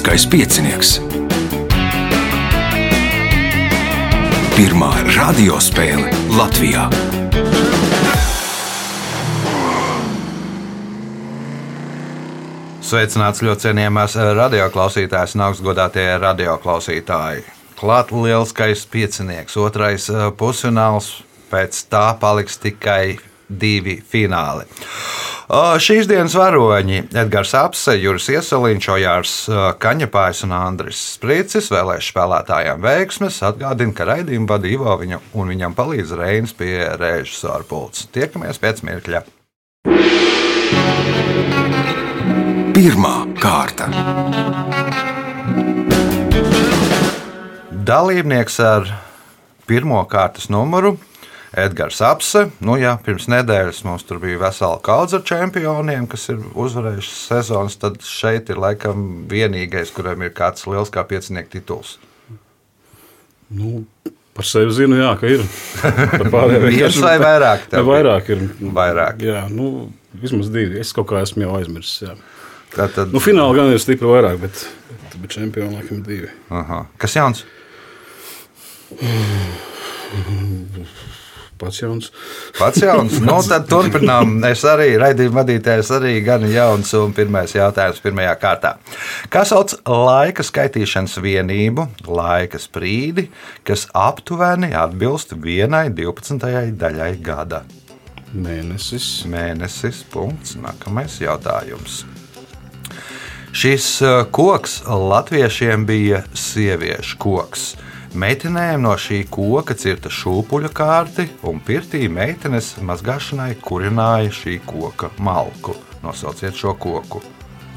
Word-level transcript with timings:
Lieliskais 0.00 0.26
piecinieks. 0.32 0.90
Pirmā 4.56 4.88
radiospēle 5.12 6.08
Latvijā. 6.32 6.86
Sveicināts 12.80 13.44
ļoti 13.44 13.66
cienījamās 13.66 14.16
radioklausītājas 14.40 15.36
un 15.36 15.44
augstgadātie 15.50 16.08
radioklausītāji. 16.24 17.44
Klāt 17.76 18.16
lielskais 18.16 18.88
piecinieks, 18.88 19.60
otrais 19.60 20.08
eh, 20.08 20.30
pusfināls, 20.32 21.18
pēc 21.52 21.84
tā 21.92 22.06
paliks 22.24 22.56
tikai 22.64 23.18
divi 23.52 24.00
fināli. 24.00 24.64
Šīs 25.50 26.06
dienas 26.06 26.36
varoņi- 26.38 27.08
Edgars 27.24 27.56
Apse, 27.58 27.96
Juris 27.98 28.28
Iesaliņš, 28.30 28.86
Ojārs 28.94 29.32
Kaņepājs 29.82 30.44
un 30.46 30.52
Andris 30.54 31.00
Sprīcis 31.16 31.72
vēlēšu 31.74 32.12
spēlētājiem 32.12 32.78
veiksmes. 32.84 33.40
Atgādina, 33.42 33.90
ka 33.92 34.06
raidījumu 34.06 34.46
vada 34.46 34.70
Ivo 34.70 34.94
viņa, 35.00 35.18
un 35.34 35.50
viņam 35.50 35.74
palīdz 35.74 36.14
Reinas 36.14 36.54
pie 36.54 36.86
režisora 36.94 37.66
pults. 37.66 38.06
Tiekamies 38.14 38.62
pēc 38.62 38.84
mirkļa. 38.86 39.24
Pirmā 42.78 43.16
kārta. 43.42 43.90
Dalībnieks 47.90 48.60
ar 48.62 48.86
pirmo 49.66 50.06
kārtas 50.06 50.46
numuru 50.46 50.94
Edgars 51.60 52.00
Apse. 52.04 52.46
Nu, 52.64 52.76
jā, 52.80 52.94
pirms 53.04 53.26
nedēļas 53.30 53.82
mums 53.86 54.04
tur 54.08 54.20
bija 54.22 54.38
vesela 54.40 54.78
kaudze 54.84 55.18
ar 55.20 55.24
čempioniem, 55.28 56.06
kas 56.10 56.28
ir 56.32 56.40
uzvarējuši 56.54 57.12
sezonas. 57.16 57.76
Tad 57.82 58.00
šeit 58.06 58.50
ir 58.52 58.60
laikam 58.62 59.26
vienīgais, 59.30 59.92
kuram 59.96 60.24
ir 60.26 60.32
kāds 60.36 60.66
liels 60.70 60.92
kā 60.94 61.04
piecinieku 61.08 61.52
tituls. 61.58 61.96
Nu, 63.50 63.82
par 64.36 64.46
sevi 64.46 64.72
zinu, 64.76 64.98
jā, 65.00 65.12
ka 65.20 65.30
ir. 65.30 65.44
Viens 66.70 67.00
vai 67.02 67.16
vairāk? 67.22 67.68
Jā, 67.74 67.84
vairāk 67.86 68.34
ir. 68.36 68.44
Vairāk. 68.80 69.24
Jā, 69.26 69.46
nu, 69.50 69.88
vismaz 70.22 70.52
divi. 70.54 70.78
Es 70.80 70.94
kaut 70.96 71.10
kā 71.10 71.24
esmu 71.24 71.48
jau 71.48 71.56
aizmirsis. 71.58 72.04
Jā. 72.08 72.18
Tātad, 72.70 73.10
Nu, 73.10 73.18
finālā 73.18 73.50
gan 73.56 73.72
ir 73.74 73.80
stipri 73.82 74.06
vairāk, 74.06 74.36
bet, 74.44 74.60
bet 75.18 75.32
čempioni 75.34 75.74
laikam 75.80 76.04
divi. 76.06 76.28
aha. 76.54 76.84
Kas 77.02 77.16
jauns? 77.18 77.42
Pats 81.60 81.82
jauns. 81.82 82.08
Pats 82.56 82.80
jauns. 82.80 83.18
Nu, 83.20 83.36
tad 83.44 83.66
turpinām. 83.68 84.38
Es 84.48 84.62
arī 84.68 84.94
raidīju 85.00 85.34
vadītājs, 85.36 85.90
arī 85.98 86.14
gan 86.24 86.46
jauns. 86.48 86.92
Un 86.96 87.12
pirmais 87.16 87.52
jautājums 87.52 88.00
pirmajā 88.00 88.32
kārtā. 88.40 88.70
Kā 89.32 89.44
sauc 89.48 89.74
laika 89.84 90.44
skaitīšanas 90.46 91.18
vienību, 91.20 91.84
laika 92.08 92.60
sprīdi, 92.60 93.28
kas 93.68 93.84
aptuveni 93.92 94.72
atbilst 94.76 95.36
vienai 95.36 95.90
12. 95.92 96.72
daļai 96.80 97.12
gada? 97.24 97.66
Mēnesis. 98.32 99.10
Mēnesis. 99.28 100.00
Punkts. 100.08 100.56
Nākamais 100.60 101.20
jautājums. 101.20 102.04
Šis 103.52 103.92
uh, 104.06 104.22
koks 104.30 104.80
latviešiem 104.86 105.84
bija 105.86 106.22
sieviešu 106.32 107.18
koks. 107.20 107.72
Meitenēm 108.10 108.82
no 108.82 108.96
šī 108.98 109.20
koka 109.30 109.76
cirta 109.78 110.10
šūpuļu 110.10 110.72
kārti, 110.74 111.28
un 111.46 111.60
pirtī 111.62 112.08
meitenes 112.10 112.72
mazgāšanai 112.82 113.52
kurināja 113.62 114.32
šī 114.34 114.56
koka 114.66 115.12
malku. 115.22 115.76
Nosauciet 116.02 116.58
šo 116.58 116.74
koku. 116.74 117.22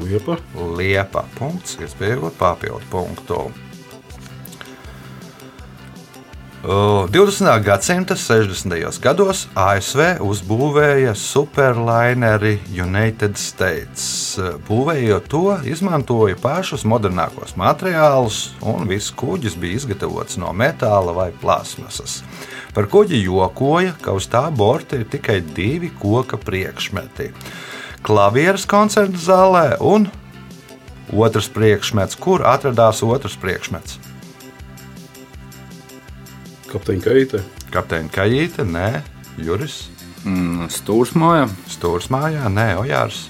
Liepa. 0.01 0.39
Liepa. 0.77 1.27
Punkts. 1.37 1.77
Iespējot 1.85 2.33
papildu 2.39 2.81
punktu. 2.89 3.43
20. 6.63 7.63
gadsimta 7.63 8.15
60. 8.15 8.99
gados 9.03 9.41
ASV 9.51 10.21
uzbūvēja 10.23 11.11
superlaineri 11.11 12.53
United 12.71 13.35
States. 13.35 14.05
Būvējot 14.69 15.27
to, 15.27 15.41
izmantoja 15.67 16.37
pašus 16.39 16.85
modernākos 16.87 17.57
materiālus, 17.59 18.53
un 18.63 18.87
viss 18.87 19.11
kuģis 19.11 19.57
bija 19.59 19.81
izgatavots 19.81 20.39
no 20.39 20.53
metāla 20.55 21.11
vai 21.11 21.27
plasmasas. 21.41 22.21
Par 22.71 22.87
kuģi 22.87 23.19
jokoja, 23.25 23.97
ka 23.99 24.15
uz 24.15 24.29
tā 24.31 24.45
borta 24.47 24.95
ir 24.95 25.03
tikai 25.11 25.41
divi 25.43 25.91
koka 25.99 26.39
priekšmeti- 26.39 27.33
klavieres 28.07 28.63
koncerta 28.63 29.19
zālē 29.19 29.81
un 29.81 30.07
otrs 31.11 31.51
priekšmets, 31.51 32.15
kur 32.15 32.47
atradās 32.47 33.03
otrs 33.03 33.35
priekšmets. 33.35 34.12
Kapteiņa 36.73 37.05
Keita. 37.07 37.43
Kapteiņa 37.73 38.13
Kajīte, 38.13 38.67
nē, 38.67 38.89
Juris, 39.41 39.83
Mm, 40.23 40.69
Stūrs 40.71 41.11
mājā. 41.19 41.49
Stūrs 41.67 42.07
mājā, 42.13 42.47
nē, 42.47 42.69
Ojārs. 42.79 43.25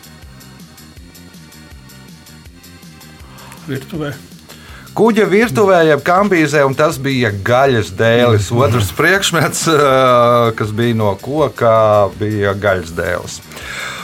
Virtuvē. 3.65 4.11
Kuģa 4.93 5.25
virtuvē, 5.25 5.79
jeb 5.87 6.03
kambīzē, 6.05 6.61
un 6.67 6.75
tas 6.77 6.99
bija 7.01 7.31
gaļas 7.33 7.89
dēlis. 7.97 8.51
Otrs 8.53 8.91
priekšmets, 8.93 9.63
ā, 9.73 10.51
kas 10.59 10.73
bija 10.75 10.99
no 10.99 11.15
koka, 11.17 12.11
bija 12.19 12.53
gaļas 12.53 12.93
dēlis. 12.93 13.39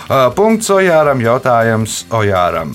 Ā, 0.09 0.23
Punkts 0.33 0.71
Ojāram, 0.73 1.21
jautājums 1.21 2.01
Ojāram. 2.09 2.73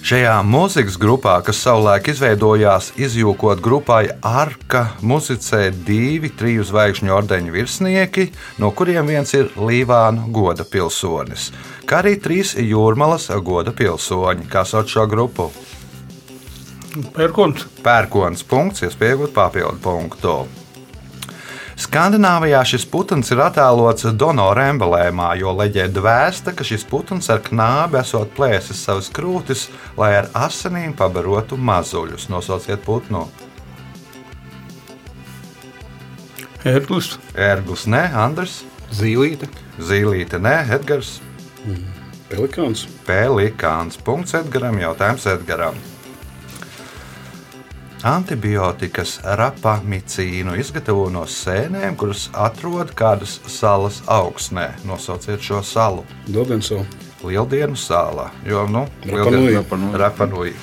Šajā 0.00 0.38
mūzikas 0.48 0.94
grupā, 0.96 1.34
kas 1.44 1.58
savulaik 1.60 2.06
izveidojās 2.08 2.86
izjūkot 2.96 3.60
grupai 3.60 4.06
Arka, 4.24 4.86
muzicē 5.04 5.66
divi 5.86 6.30
triju 6.32 6.64
zvaigžņu 6.64 7.12
ordeņu 7.12 7.52
virsnieki, 7.52 8.30
no 8.62 8.70
kuriem 8.72 9.10
viens 9.12 9.34
ir 9.36 9.52
Līvānu 9.60 10.30
goda 10.32 10.64
pilsonis, 10.64 11.50
kā 11.84 12.00
arī 12.00 12.14
trīs 12.16 12.54
jūrmalas 12.56 13.28
goda 13.44 13.76
pilsoņi. 13.76 14.48
Kā 14.48 14.64
sauc 14.64 14.88
šo 14.88 15.04
grupu? 15.10 15.50
Pērkons. 17.14 17.68
Pērkons 17.84 18.48
punkts, 18.48 18.88
iespējot 18.88 19.36
papildu 19.36 19.78
punktu. 19.84 20.38
Skandināvijā 21.80 22.60
šis 22.68 22.84
putns 22.92 23.30
ir 23.32 23.40
attēlots 23.40 24.10
donora 24.20 24.66
emblēmā, 24.68 25.30
jo 25.40 25.54
leģenda 25.56 26.02
vēsta, 26.04 26.52
ka 26.52 26.66
šis 26.66 26.84
putns 26.88 27.30
ar 27.32 27.40
knābi 27.46 27.96
esot 28.02 28.34
plēsis 28.36 28.82
savas 28.84 29.08
krūtis, 29.16 29.68
lai 29.96 30.10
ar 30.18 30.28
asinīm 30.36 30.92
pabarotu 30.98 31.56
mazuļus. 31.56 32.28
Nosauciet 32.32 32.84
putnu. 32.84 33.24
Ērglis. 36.68 37.14
Ērglis, 37.32 37.86
nē, 37.88 38.04
Andrs, 38.26 38.60
Zīlīte. 38.92 39.48
Zīlīte, 39.80 40.36
nē, 40.42 40.58
Edgars, 40.76 41.16
Pelikāns. 42.30 42.84
Pēlikāns. 43.08 43.96
Punkts 44.06 44.36
Edgaram, 44.38 44.76
jautājums 44.78 45.24
Edgaram. 45.32 45.80
Antibiotikas 48.00 49.18
rapamicīnu 49.36 50.54
izgatavo 50.56 51.10
no 51.12 51.26
sēnēm, 51.28 51.98
kuras 52.00 52.30
atrod 52.32 52.94
kādas 52.96 53.34
salas 53.44 53.98
augsnē. 54.08 54.70
Nosauciet 54.88 55.44
šo 55.44 55.60
salu. 55.60 56.06
Dodensovs. 56.32 56.88
Lieldienu 57.20 57.76
sālā. 57.76 58.30
Jo, 58.48 58.64
nu, 58.72 58.86
Rapanui. 60.00 60.54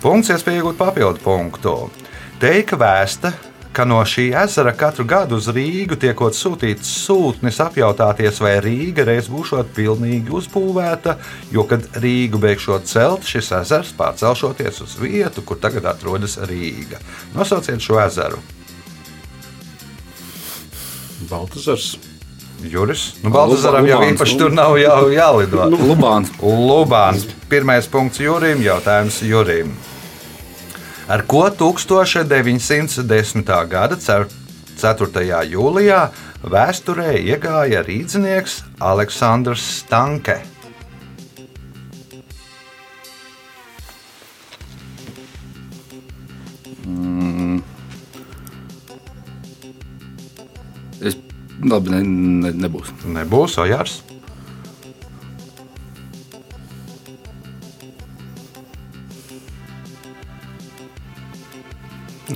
Punkts, 0.00 0.32
iespēja 0.32 0.62
iegūt 0.62 0.78
papildu 0.80 1.20
punktu. 1.20 1.74
Teika 2.40 2.78
vēsta, 2.80 3.34
ka 3.72 3.84
no 3.86 4.00
šī 4.06 4.30
ezera 4.42 4.72
katru 4.76 5.04
gadu 5.08 5.38
uz 5.38 5.48
Rīgu 5.54 5.98
tiekot 6.00 6.34
sūtīts 6.36 6.90
sūtnis 7.06 7.60
apjautāties, 7.62 8.40
vai 8.42 8.56
Rīga 8.64 9.06
reiz 9.06 9.30
būšot 9.30 9.72
pilnīgi 9.76 10.32
uzbūvēta, 10.40 11.16
jo, 11.54 11.64
kad 11.70 11.86
Rīgu 12.02 12.40
beigšot 12.42 12.88
celt, 12.90 13.26
šis 13.30 13.52
ezers 13.60 13.94
pārcelšoties 13.98 14.82
uz 14.86 14.96
vietu, 15.00 15.44
kur 15.46 15.60
tagad 15.62 15.86
atrodas 15.92 16.38
Rīga. 16.50 16.98
Nosauciet 17.36 17.82
šo 17.84 18.00
ezeru. 18.02 18.40
Baltasars. 21.30 21.94
Juris. 22.60 23.14
Nu, 23.22 23.30
Baltasaram 23.32 23.86
jau 23.88 24.02
īpaši 24.04 24.34
nu. 24.36 24.40
tur 24.42 24.52
nav 24.52 24.74
jau 24.76 25.06
jālido. 25.08 25.64
Lubāns. 25.72 26.32
Lubāns. 26.42 27.24
Pirmais 27.48 27.88
punkts 27.88 28.20
Jurim, 28.20 28.60
jautājums 28.64 29.22
Jurim. 29.24 29.72
Ar 31.10 31.22
ko 31.26 31.48
1910. 31.50 33.42
gada 33.66 33.96
cer- 33.98 34.28
4. 34.78 35.42
jūlijā 35.50 36.04
vēsturē 36.46 37.16
iegāja 37.18 37.82
rīznieks 37.82 38.60
Aleksandrs 38.78 39.64
Stanke? 39.80 40.38
Es 51.00 51.16
labi, 51.64 51.90
ne, 51.90 52.00
ne, 52.04 52.54
nebūs. 52.66 52.94
Nebūs 53.18 53.58
Ojārs. 53.60 53.98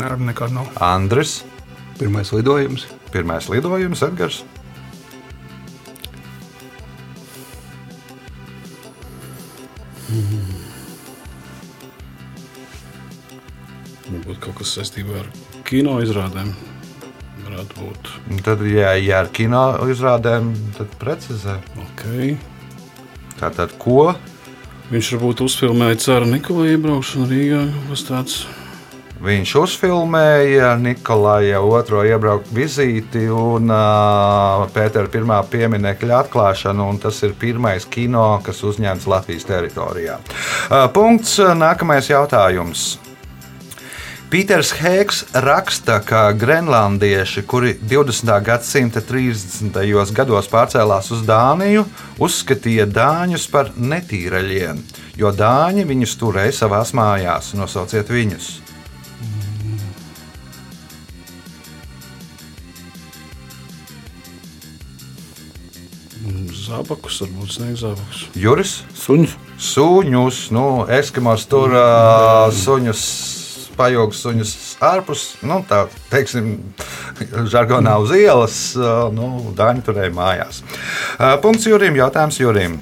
Nē, 0.05 0.17
nekad 0.21 0.53
nav. 0.53 0.67
Andris, 0.85 1.45
Pirmais 1.99 2.33
lidojums. 2.33 2.87
pirmais 3.13 3.47
lidojums, 3.49 4.03
Edgars. 4.03 4.43
Varbūt 14.05 14.41
kaut 14.45 14.59
kas 14.59 14.75
saistībā 14.77 15.23
ar 15.23 15.31
kino 15.65 15.97
izrādēm. 16.05 16.53
Tad, 18.45 18.65
ja, 18.69 18.93
ja 18.99 19.23
ar 19.23 19.31
kino 19.33 19.63
izrādēm, 19.89 20.51
tad 20.77 20.93
precizē. 21.01 21.57
Okay. 21.87 22.35
Tātad, 23.39 23.73
ko? 23.81 24.13
Viņš 24.91 25.15
varbūt 25.15 25.41
uzfilmēja 25.47 26.03
Cēra 26.05 26.29
Nikolai 26.29 26.75
iebraukšanu 26.75 27.31
Rīgā. 27.31 27.63
kas 27.89 28.05
tāds. 28.11 28.37
Viņš 29.25 29.53
uzfilmēja 29.57 30.75
Nikolai 30.77 31.55
otro 31.57 32.03
iebraukt 32.05 32.51
vizīti 32.53 33.23
un 33.33 33.71
uh, 33.73 34.65
Pētera 34.75 35.09
pirmā 35.09 35.39
pieminiekļa 35.49 36.19
atklāšanu, 36.27 36.91
un 36.93 36.99
tas 37.01 37.23
ir 37.25 37.33
pirmais 37.41 37.87
kino, 37.89 38.27
kas 38.45 38.61
uzņemts 38.69 39.09
Latvijas 39.09 39.49
teritorijā. 39.49 40.19
Uh, 40.21 40.85
punkts, 40.93 41.39
nākamais 41.57 42.11
jautājums. 42.13 42.85
Pīters 44.35 44.75
Hēks 44.77 45.23
raksta, 45.41 46.01
ka 46.05 46.27
grenlandieši, 46.37 47.45
kuri 47.49 47.77
20. 47.81 48.33
gadsimta 48.45 49.01
30. 49.01 49.79
gados 50.17 50.51
pārcēlās 50.53 51.13
uz 51.15 51.23
Dāniju, 51.25 51.87
uzskatīja 52.19 52.89
dāņus 52.91 53.49
par 53.55 53.73
netīraļiem, 53.79 54.85
jo 55.23 55.33
dāņi 55.33 55.89
viņus 55.89 56.19
turēja 56.21 56.59
savās 56.65 56.93
mājās. 56.99 57.55
Nosauciet 57.57 58.13
viņus! 58.13 58.64
Zābakus, 66.75 67.21
varbūt 67.23 67.53
sniegs 67.55 67.83
zābakus. 67.85 68.23
Juris, 68.35 68.71
Suņus. 68.99 69.37
suņus, 69.63 70.39
nu, 70.55 70.65
eskimos 70.91 71.47
tur 71.47 71.71
uh, 71.71 72.51
suņus. 72.51 73.05
Pajūgs 73.75 74.21
suņus 74.23 74.51
ārpus, 74.87 75.23
nu, 75.43 75.57
tā 75.67 75.81
teiksim, 76.07 76.53
žargonā 77.53 77.97
uz 78.03 78.15
ielas, 78.15 78.59
nu, 79.15 79.31
Dāņi 79.59 79.83
turēja 79.87 80.15
mājās. 80.15 80.63
Punkts 81.43 81.67
Jurim, 81.67 81.99
jautājums 81.99 82.39
Jurim. 82.39 82.79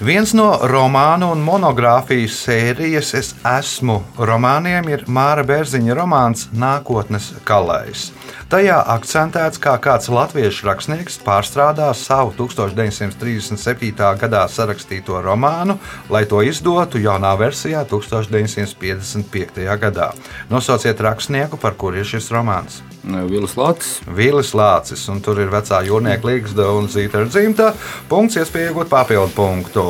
Viens 0.00 0.30
no 0.32 0.46
romānu 0.64 1.26
un 1.34 1.42
monogrāfijas 1.44 2.38
sērijas 2.46 3.10
Es 3.18 3.34
esmu 3.44 3.98
romāniem 4.16 4.86
ir 4.88 5.02
Māra 5.12 5.42
Bērziņa 5.44 5.96
romāns 5.98 6.46
Nākotnes 6.56 7.26
kalējs. 7.44 8.06
Tajā 8.48 8.78
akcentēts, 8.94 9.60
kā 9.60 9.74
kāds 9.84 10.08
latviešu 10.08 10.70
rakstnieks 10.70 11.20
pārstrādā 11.26 11.90
savu 11.92 12.32
1937. 12.38 13.92
gadā 14.24 14.46
sarakstīto 14.48 15.20
romānu, 15.20 15.76
lai 16.08 16.24
to 16.24 16.40
izdotu 16.48 16.96
jaunā 17.04 17.34
versijā 17.36 17.84
1955. 17.92 19.68
gadā. 19.84 20.14
Nosauciet 20.48 21.04
rakstnieku, 21.04 21.60
par 21.60 21.76
kuru 21.76 22.00
ir 22.00 22.08
šis 22.08 22.32
romāns. 22.32 22.80
Vīlis 23.04 23.56
Lācis. 23.56 24.00
Vīlis 24.04 24.52
Lācis, 24.56 25.06
un 25.12 25.22
tur 25.24 25.40
ir 25.40 25.52
vecā 25.52 25.80
jūrnieka 25.86 26.28
līgsta 26.28 26.68
un 26.76 26.88
zīta 26.92 27.22
ar 27.22 27.30
dzimta. 27.30 27.72
Punkts, 28.10 28.36
iespēja 28.40 28.70
iegūt 28.70 28.90
papildu 28.92 29.32
punktu. 29.36 29.86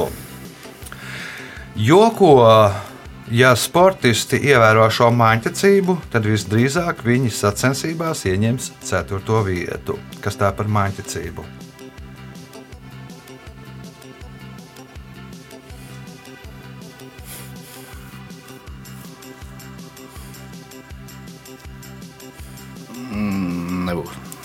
Jo 1.80 2.10
ko, 2.14 2.34
ja 3.34 3.54
sportisti 3.58 4.40
ievēro 4.50 4.86
šo 4.94 5.10
mājiņķacību, 5.16 5.96
tad 6.12 6.28
visdrīzāk 6.28 7.02
viņi 7.06 7.32
sacensībās 7.34 8.26
ieņems 8.30 8.74
4. 8.86 9.40
vietu. 9.46 9.98
Kas 10.22 10.38
tā 10.38 10.52
par 10.54 10.70
mājiņķacību? 10.70 11.59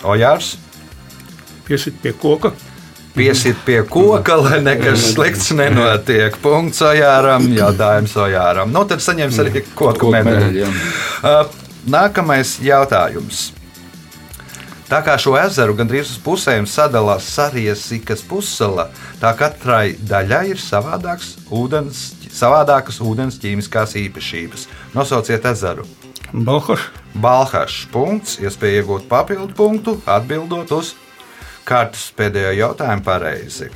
Ojārs 0.06 0.56
Piesit 1.66 1.98
pie 2.02 2.14
koka. 2.14 2.52
piesit 3.16 3.58
pie 3.66 3.82
koka, 3.90 4.36
lai 4.38 4.60
nekas 4.62 5.14
slikts 5.14 5.50
nenotiek. 5.56 6.36
Punkts 6.44 6.82
Ojāram, 6.84 7.48
jautājums 7.56 8.14
Ojāram. 8.20 8.74
Nu, 8.76 8.84
tad 8.86 9.02
saņems 9.02 9.40
arī 9.42 9.64
koku 9.74 10.12
medaļu. 10.14 10.68
Uh, 11.24 11.46
Nākamais 11.90 12.58
jautājums. 12.66 13.54
Tā 14.86 15.00
kā 15.06 15.16
šo 15.22 15.34
ezeru 15.38 15.74
gandrīz 15.78 16.12
uz 16.14 16.20
pusēm 16.22 16.68
sadalās 16.70 17.26
Sarijas 17.34 17.88
pussala, 18.30 18.92
tā 19.22 19.32
katrai 19.38 19.96
daļai 19.98 20.44
ir 20.52 20.62
savādāks 20.62 21.36
ūdens, 21.50 22.12
savādākas 22.30 23.02
ūdens 23.02 23.40
ķīmiskās 23.42 23.96
īpašības. 23.98 24.68
Nosauciet 24.94 25.46
ezeru. 25.50 25.88
Balhaš. 26.34 26.92
Balhašs 27.16 27.86
punkts, 27.94 28.40
iespēja 28.44 28.82
iegūt 28.82 29.08
papildu 29.12 29.54
punktu, 29.56 29.96
atbildot 30.06 30.72
uz 30.76 30.94
kārtas 31.66 32.10
pēdējo 32.18 32.52
jautājumu 32.60 33.06
pareizi. 33.06 33.72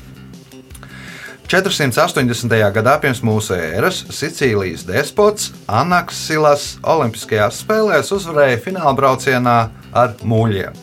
480. 1.50 2.52
gadā 2.76 2.92
pirms 3.02 3.24
mūsu 3.26 3.56
ēras 3.56 4.04
Sicīlijas 4.14 4.84
despots 4.86 5.48
Anaksilas 5.66 6.76
Olimpiskajās 6.86 7.64
spēlēs 7.64 8.14
uzvarēja 8.14 8.60
fināla 8.68 8.94
braucienā 9.00 9.56
ar 9.98 10.14
muļiem 10.22 10.78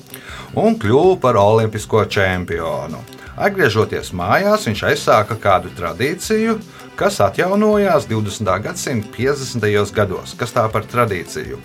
un 0.57 0.75
kļuva 0.81 1.21
par 1.23 1.39
olimpisko 1.39 2.03
čempionu. 2.11 2.99
Atgriežoties 3.37 4.15
mājās, 4.17 4.65
viņš 4.67 4.83
aizsāka 4.91 5.37
kādu 5.39 5.71
tradīciju, 5.77 6.57
kas 6.97 7.21
atjaunojās 7.21 8.09
20. 8.09 8.53
gadsimta 8.65 9.13
50. 9.13 9.93
gados. 9.95 10.33
Kas 10.41 10.57
tā 10.57 10.65
par 10.73 10.89
tradīciju? 10.89 11.61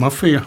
Mafija. 0.00 0.44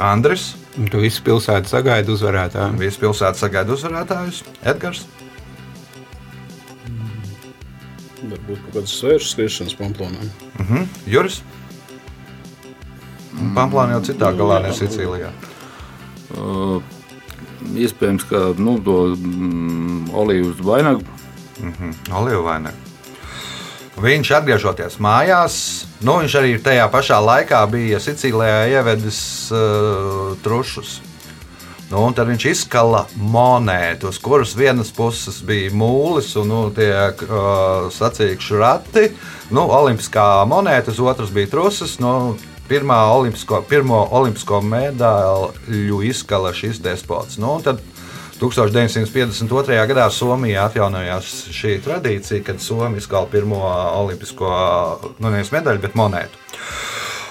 Andris, 0.00 0.54
Un 0.78 0.86
Tu 0.90 1.00
visu 1.02 1.22
pilsētu 1.26 1.68
sagaidi 1.70 2.12
uzvarētāju. 2.14 2.78
Visi 2.78 3.00
pilsētas 3.02 3.42
sagaida 3.42 3.74
uzvarētājus, 3.74 4.44
Edgars. 4.70 5.02
Varbūt 8.20 8.60
kaut 8.62 8.76
kādas 8.76 8.94
svēršas 9.00 9.32
skriešanas 9.34 9.76
pamplonā. 9.80 10.28
Mhm. 10.60 10.86
Juris. 11.10 11.40
Pamplāna 13.56 13.96
jau 13.96 14.02
citā 14.10 14.30
galā, 14.36 14.60
ne 14.62 14.70
Sicīlijā. 14.76 15.30
Uh, 16.30 16.78
iespējams, 17.74 18.26
ka 18.28 18.42
nu, 18.60 18.76
to 18.84 18.96
mm, 19.16 20.10
olīvas 20.14 20.60
vainagu 20.62 21.04
Olivu 22.16 22.44
vai 22.46 22.60
ne? 22.64 22.72
Viņš 24.00 24.30
atgriežoties 24.38 24.96
mājās, 25.02 25.79
nu, 26.00 26.16
viņš 26.22 26.34
arī 26.40 26.56
tajā 26.62 26.88
pašā 26.92 27.20
laikā 27.24 27.60
bija 27.70 28.00
Sicīlijā 28.02 28.66
ievedis 28.72 29.20
uh, 29.52 30.34
trušus. 30.44 30.98
Nu, 31.90 32.04
tad 32.14 32.28
viņš 32.30 32.44
izkala 32.46 33.00
monētu, 33.18 34.12
uz 34.12 34.20
kuras 34.22 34.52
vienas 34.54 34.92
puses 34.94 35.40
bija 35.42 35.72
mūlis 35.74 36.36
un 36.38 36.46
nu, 36.52 36.60
tie 36.74 36.92
uh, 37.10 37.88
sacīkšu 37.90 38.60
rati. 38.62 39.08
Nu, 39.50 39.66
olimpiskā 39.74 40.44
monēta, 40.46 40.94
uz 40.94 41.02
otras 41.02 41.34
bija 41.34 41.50
trusis. 41.50 41.96
Nu, 41.98 42.36
pirmā 42.70 43.00
olimpisko, 43.10 43.64
pirmo 43.66 44.04
olimpisko 44.14 44.60
medaļu 44.62 45.98
izkala 46.06 46.54
šis 46.54 46.78
despots. 46.84 47.40
Nu, 47.42 47.56
tad 47.64 47.82
1952. 48.40 49.80
gadā 49.90 50.06
Somijā 50.12 50.64
atjaunojās 50.70 51.28
šī 51.54 51.76
tradīcija, 51.84 52.44
kad 52.46 52.62
Somija 52.64 53.02
izkala 53.02 53.28
pirmo 53.30 53.60
olimpisko 54.00 54.54
nu, 55.20 55.32
medaļu, 55.32 55.82
bet 55.82 55.98
monētu. 55.98 56.40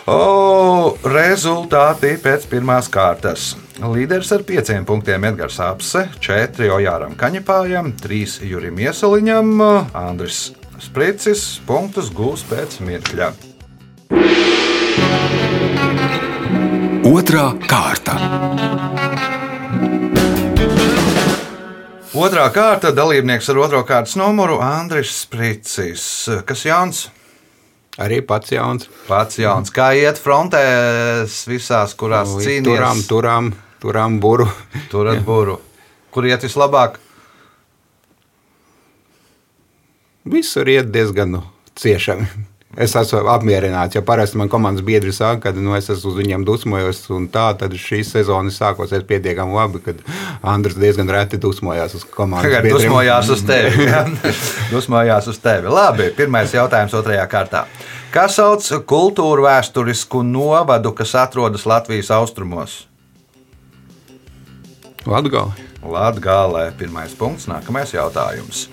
O, 0.10 0.96
rezultāti 1.06 2.16
pēc 2.22 2.48
pirmās 2.50 2.88
kārtas. 2.90 3.52
Līderis 3.80 4.32
ar 4.36 4.42
pieciem 4.48 4.86
punktiem 4.88 5.28
Edgars 5.30 5.60
Apse, 5.64 6.08
4 6.26 6.72
Ojāram 6.76 7.14
Kaņepājam, 7.20 7.94
3 8.02 8.42
Jurim 8.50 8.82
Iesaliņam, 8.82 9.54
Andris 9.96 10.50
Spricis 10.80 11.60
punktus 11.68 12.10
gūs 12.16 12.46
pēc 12.48 12.80
mirkļa. 12.88 13.34
Otra 17.10 17.50
kārta. 17.68 18.16
Otrā 22.18 22.48
kārta 22.50 22.90
dalībnieks 22.90 23.52
ar 23.54 23.60
otro 23.62 23.84
kārtas 23.86 24.16
numuru 24.18 24.56
Andris 24.66 25.12
Spricis. 25.28 26.04
Kas 26.50 26.64
jauns? 26.66 27.04
Arī 28.02 28.18
pats 28.26 28.50
jauns. 28.56 28.88
Pats 29.06 29.38
jauns. 29.38 29.70
Kā 29.76 29.92
iet 29.94 30.18
frontēs 30.18 31.44
visās, 31.46 31.94
kurās 32.00 32.32
Nu, 32.34 32.42
cīnīties? 32.42 32.72
Turām, 32.72 33.04
turām. 33.06 33.52
Turām 33.80 34.18
buru. 34.24 34.48
Turat 34.90 35.22
būru. 35.24 35.60
Kur 36.10 36.26
iet 36.26 36.42
vislabāk? 36.48 36.98
Visur 40.30 40.68
iet 40.68 40.90
diezgan 40.92 41.38
nu, 41.38 41.44
ciešami. 41.78 42.26
Es 42.78 42.94
esmu 42.94 43.24
apmierināts, 43.34 43.96
jo 43.98 44.02
parasti 44.06 44.38
man 44.38 44.50
komandas 44.50 44.84
biedri 44.86 45.10
saka, 45.14 45.50
ka 45.50 45.58
nu, 45.58 45.74
es 45.74 45.88
esmu 45.90 46.12
uz 46.12 46.18
viņiem 46.20 46.44
dusmojos. 46.46 47.00
un 47.16 47.26
Tā 47.34 47.48
tad 47.58 47.74
šīs 47.74 48.12
sezonas 48.14 48.60
sākosies 48.62 49.02
pietiekami 49.10 49.56
labi, 49.58 49.82
kad 49.82 50.04
Andris 50.46 50.78
diezgan 50.78 51.10
reti 51.10 51.40
dusmojās 51.42 51.96
uz 51.98 52.04
komandas 52.06 52.46
Tagad 52.46 52.68
biedriem. 52.68 52.92
dusmojās 52.92 53.32
uz 53.34 53.42
tevi. 53.48 53.88
ja? 53.90 54.04
dusmojās 54.74 55.28
uz 55.34 55.40
tevi. 55.42 55.72
Labi, 55.74 56.12
pirmais 56.14 56.54
jautājums 56.54 56.94
otrajā 56.94 57.26
kārtā. 57.32 57.64
Kā 58.14 58.28
sauc 58.30 58.70
kultūru 58.86 59.48
vēsturisku 59.50 60.22
novadu, 60.26 60.94
kas 60.94 61.16
atrodas 61.18 61.66
Latvijas 61.66 62.14
austrumos? 62.14 62.84
Latgali. 65.10 65.66
Latvijā 65.80 66.70
pirmais 66.78 67.14
punkts, 67.18 67.48
nākamais 67.50 67.94
jautājums. 67.96 68.68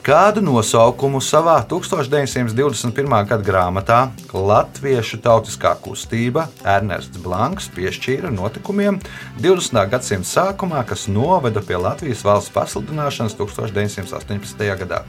Kādu 0.00 0.40
nosaukumu 0.40 1.18
savā 1.20 1.58
1921. 1.68 3.04
gada 3.28 3.44
grāmatā 3.44 3.98
Latviešu 4.32 5.18
tautiskā 5.20 5.74
kustība 5.76 6.46
Ernests 6.64 7.20
Blanks 7.20 7.68
piešķīra 7.74 8.30
notikumiem 8.32 8.96
20. 9.44 9.76
gadsimta 9.92 10.30
sākumā, 10.30 10.86
kas 10.88 11.04
noveda 11.12 11.60
pie 11.60 11.76
Latvijas 11.76 12.24
valsts 12.24 12.54
pasludināšanas 12.54 13.36
1918. 13.36 14.64
gadā? 14.80 15.02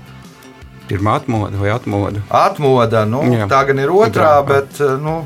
Pirmā 0.91 1.15
atmoda 1.21 1.55
vai 1.61 1.71
atmoda? 1.71 2.25
Atmoda, 2.27 3.05
nu, 3.07 3.23
Jā. 3.31 3.47
tā 3.47 3.63
gan 3.71 3.79
ir 3.79 3.95
otrā, 3.95 4.41
Jā. 4.41 4.47
bet 4.49 4.83
nu, 4.99 5.21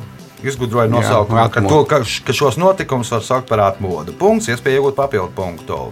izgudroja 0.45 0.91
nosaukumu, 0.93 1.41
Jā, 1.41 1.49
ka, 1.49 1.65
to, 1.65 1.85
ka, 1.89 2.03
ka 2.05 2.37
šos 2.37 2.61
notikumus 2.61 3.09
var 3.17 3.25
saukt 3.25 3.49
par 3.49 3.65
atmodu. 3.71 4.13
Punkts, 4.13 4.53
iespēja 4.53 4.77
iegūt 4.77 4.99
papildu 4.99 5.33
punktu. 5.33 5.87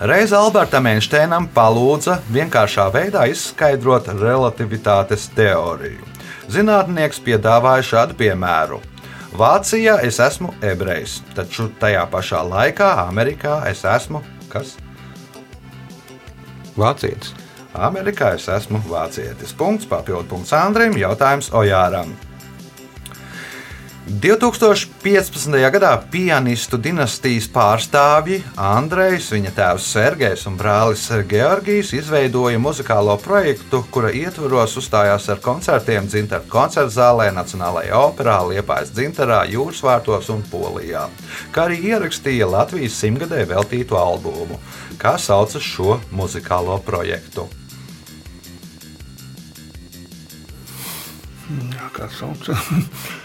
Reiz 0.00 0.30
Albertam 0.32 0.86
Einsteinam 0.88 1.44
palūdza 1.52 2.14
vienkāršā 2.32 2.86
veidā 2.94 3.26
izskaidrot 3.28 4.06
relativitātes 4.16 5.26
teoriju. 5.36 6.06
Zinātnieks 6.48 7.20
piedāvāja 7.20 7.84
šādu 7.84 8.16
piemēru. 8.16 8.78
Vācijā 9.36 9.98
es 10.08 10.16
esmu 10.24 10.54
ebrejs, 10.64 11.18
taču 11.36 11.68
tajā 11.82 12.06
pašā 12.08 12.40
laikā 12.48 12.88
Amerikā 13.04 13.58
es 13.68 13.84
esmu 13.84 14.22
kas? 14.48 14.72
Vācietis. 16.80 17.36
Amerikā 17.76 18.32
es 18.40 18.48
esmu 18.48 18.80
vācietis. 18.88 19.52
Punkts, 19.52 19.84
papildu 19.84 20.24
punkts 20.32 20.56
Andrim, 20.56 20.96
jautājums 20.96 21.52
Ojāram. 21.52 22.16
2015. 24.08 25.52
gadā 25.70 25.90
pianistu 26.10 26.78
dinastijas 26.80 27.46
pārstāvji 27.52 28.40
Andrejs, 28.56 29.28
viņa 29.34 29.52
tēvs 29.54 29.88
Sergejs 29.92 30.46
un 30.48 30.56
brālis 30.58 31.04
Georgijs 31.28 31.92
izveidoja 31.94 32.58
muzikālo 32.58 33.18
projektu, 33.20 33.82
kura 33.92 34.10
ietvaros 34.16 34.78
uzstājās 34.80 35.28
ar 35.30 35.42
koncertiem 35.44 36.08
Dzintaru 36.08 36.48
koncertu 36.48 36.96
zālē, 36.96 37.28
Nacionālajā 37.36 38.00
operā, 38.00 38.40
Liepājas 38.48 38.94
dzintarā, 38.96 39.44
Jūras 39.52 39.84
vārtos 39.84 40.32
un 40.32 40.42
Polijā, 40.48 41.06
kā 41.52 41.68
arī 41.68 41.78
ierakstīja 41.92 42.48
Latvijas 42.48 42.96
simtgadē 43.04 43.44
veltītu 43.52 44.00
albumu. 44.00 44.58
Kā 45.00 45.18
saucas 45.20 45.62
šo 45.62 46.00
muzikālo 46.10 46.80
projektu? 46.88 47.46
Jā, 51.50 51.90
kā 51.92 52.08
sauc? 52.16 52.48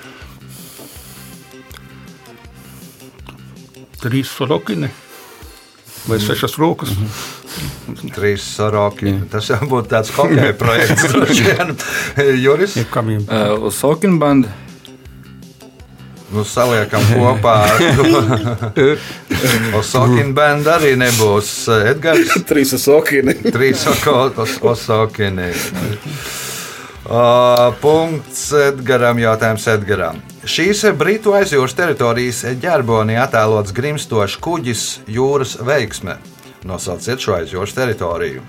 Trīs 4.05 4.29
sorokini 4.37 4.91
vai 6.05 6.19
sešas 6.21 6.53
rokas. 6.61 6.91
Trīs 8.13 8.43
soroki. 8.45 9.15
Tas 9.31 9.47
jau 9.49 9.57
būtu 9.65 9.89
tāds 9.89 10.11
hokeja 10.13 10.51
projekts. 10.59 11.15
Juris, 12.45 12.75
Jeb 12.77 12.91
kam 12.93 13.09
viņam 13.09 13.25
Uh, 13.25 13.71
Sokinbanda. 13.73 14.51
nu 16.35 16.43
saliekam 16.45 17.01
kopā. 17.09 17.55
Osokina 19.79 20.33
banda 20.37 20.75
arī 20.77 20.93
nebūs. 20.99 21.49
Edgars, 21.89 22.35
Trīs 22.49 22.75
sokini. 22.85 23.33
trīs 23.55 23.85
osokini. 24.61 25.49
Uh, 27.05 27.73
punkts 27.81 28.49
Edgaram, 28.67 29.17
jautājums 29.21 29.65
Edgaram. 29.73 30.21
Šīs 30.45 30.83
Britu 30.93 31.31
aizjūras 31.33 31.73
teritorijas 31.73 32.43
ģerbonī 32.61 33.15
attēlots 33.17 33.73
grimstošs 33.73 34.35
kuģis 34.45 34.83
jūras 35.09 35.55
veiksme. 35.65 36.19
Nosauciet 36.69 37.23
šo 37.23 37.39
aizjūras 37.39 37.73
teritoriju. 37.73 38.43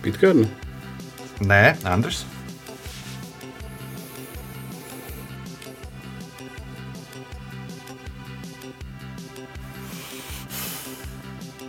Pitkārni. 0.00 0.48
Nē, 1.44 1.76
Andris. 1.84 2.22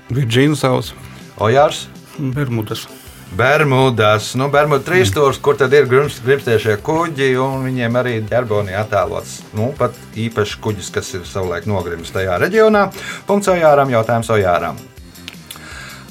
Virģīnas 0.08 0.64
saus. 0.64 0.94
Ojārs. 1.36 1.90
Bermudas. 2.18 2.88
Bermudas, 3.36 4.32
nu, 4.40 4.48
Bermuda 4.50 4.86
trīsstūris, 4.88 5.42
kur 5.44 5.58
tad 5.60 5.74
ir 5.76 5.88
grims- 5.90 6.22
grimstēšie 6.24 6.78
kuģi, 6.86 7.34
un 7.44 7.66
viņiem 7.68 7.98
arī 8.00 8.14
ģerbonī 8.30 8.78
attēlots. 8.80 9.42
Nu, 9.58 9.74
pat 9.78 9.98
īpašs 10.16 10.56
kuģis, 10.64 10.92
kas 10.96 11.12
ir 11.14 11.26
savulaik 11.28 11.68
nogrimis 11.68 12.14
tajā 12.16 12.38
reģionā. 12.40 12.88
Punkts 13.28 13.52
Ojāram, 13.52 13.92
jautājums 13.92 14.32
Ojāram. 14.32 14.80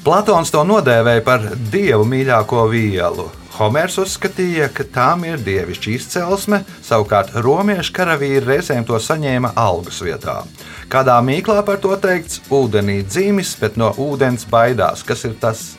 Platons 0.03 0.51
to 0.53 0.61
nodēvēja 0.63 1.23
par 1.25 1.41
dievu 1.71 2.05
mīļāko 2.07 2.69
vielu. 2.71 3.25
Homērs 3.57 3.97
uzskatīja, 3.97 4.69
ka 4.69 4.85
tām 4.85 5.25
ir 5.25 5.41
dievišķa 5.41 5.89
izcelsme, 5.95 6.61
savukārt 6.85 7.33
romiešu 7.41 7.91
karavīri 7.97 8.45
reizēm 8.45 8.85
to 8.85 8.99
saņēma 9.01 9.55
algas 9.57 9.97
vietā. 10.05 10.43
Kādā 10.87 11.17
mīklā 11.25 11.65
par 11.65 11.81
to 11.81 11.97
teikts, 11.97 12.43
ūdenī 12.53 13.01
dzīvis, 13.09 13.55
bet 13.59 13.75
no 13.81 13.89
ūdens 13.97 14.45
baidās. 14.45 15.01
Kas 15.03 15.25
ir 15.25 15.33
tas? 15.41 15.73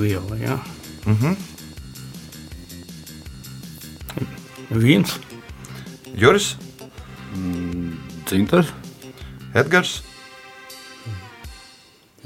Viela, 0.00 0.36
jā. 0.40 0.58
Mhm. 1.06 1.36
Viens. 4.70 5.18
Juris, 6.14 6.56
Cintars. 8.30 8.70
Edgars, 9.54 10.00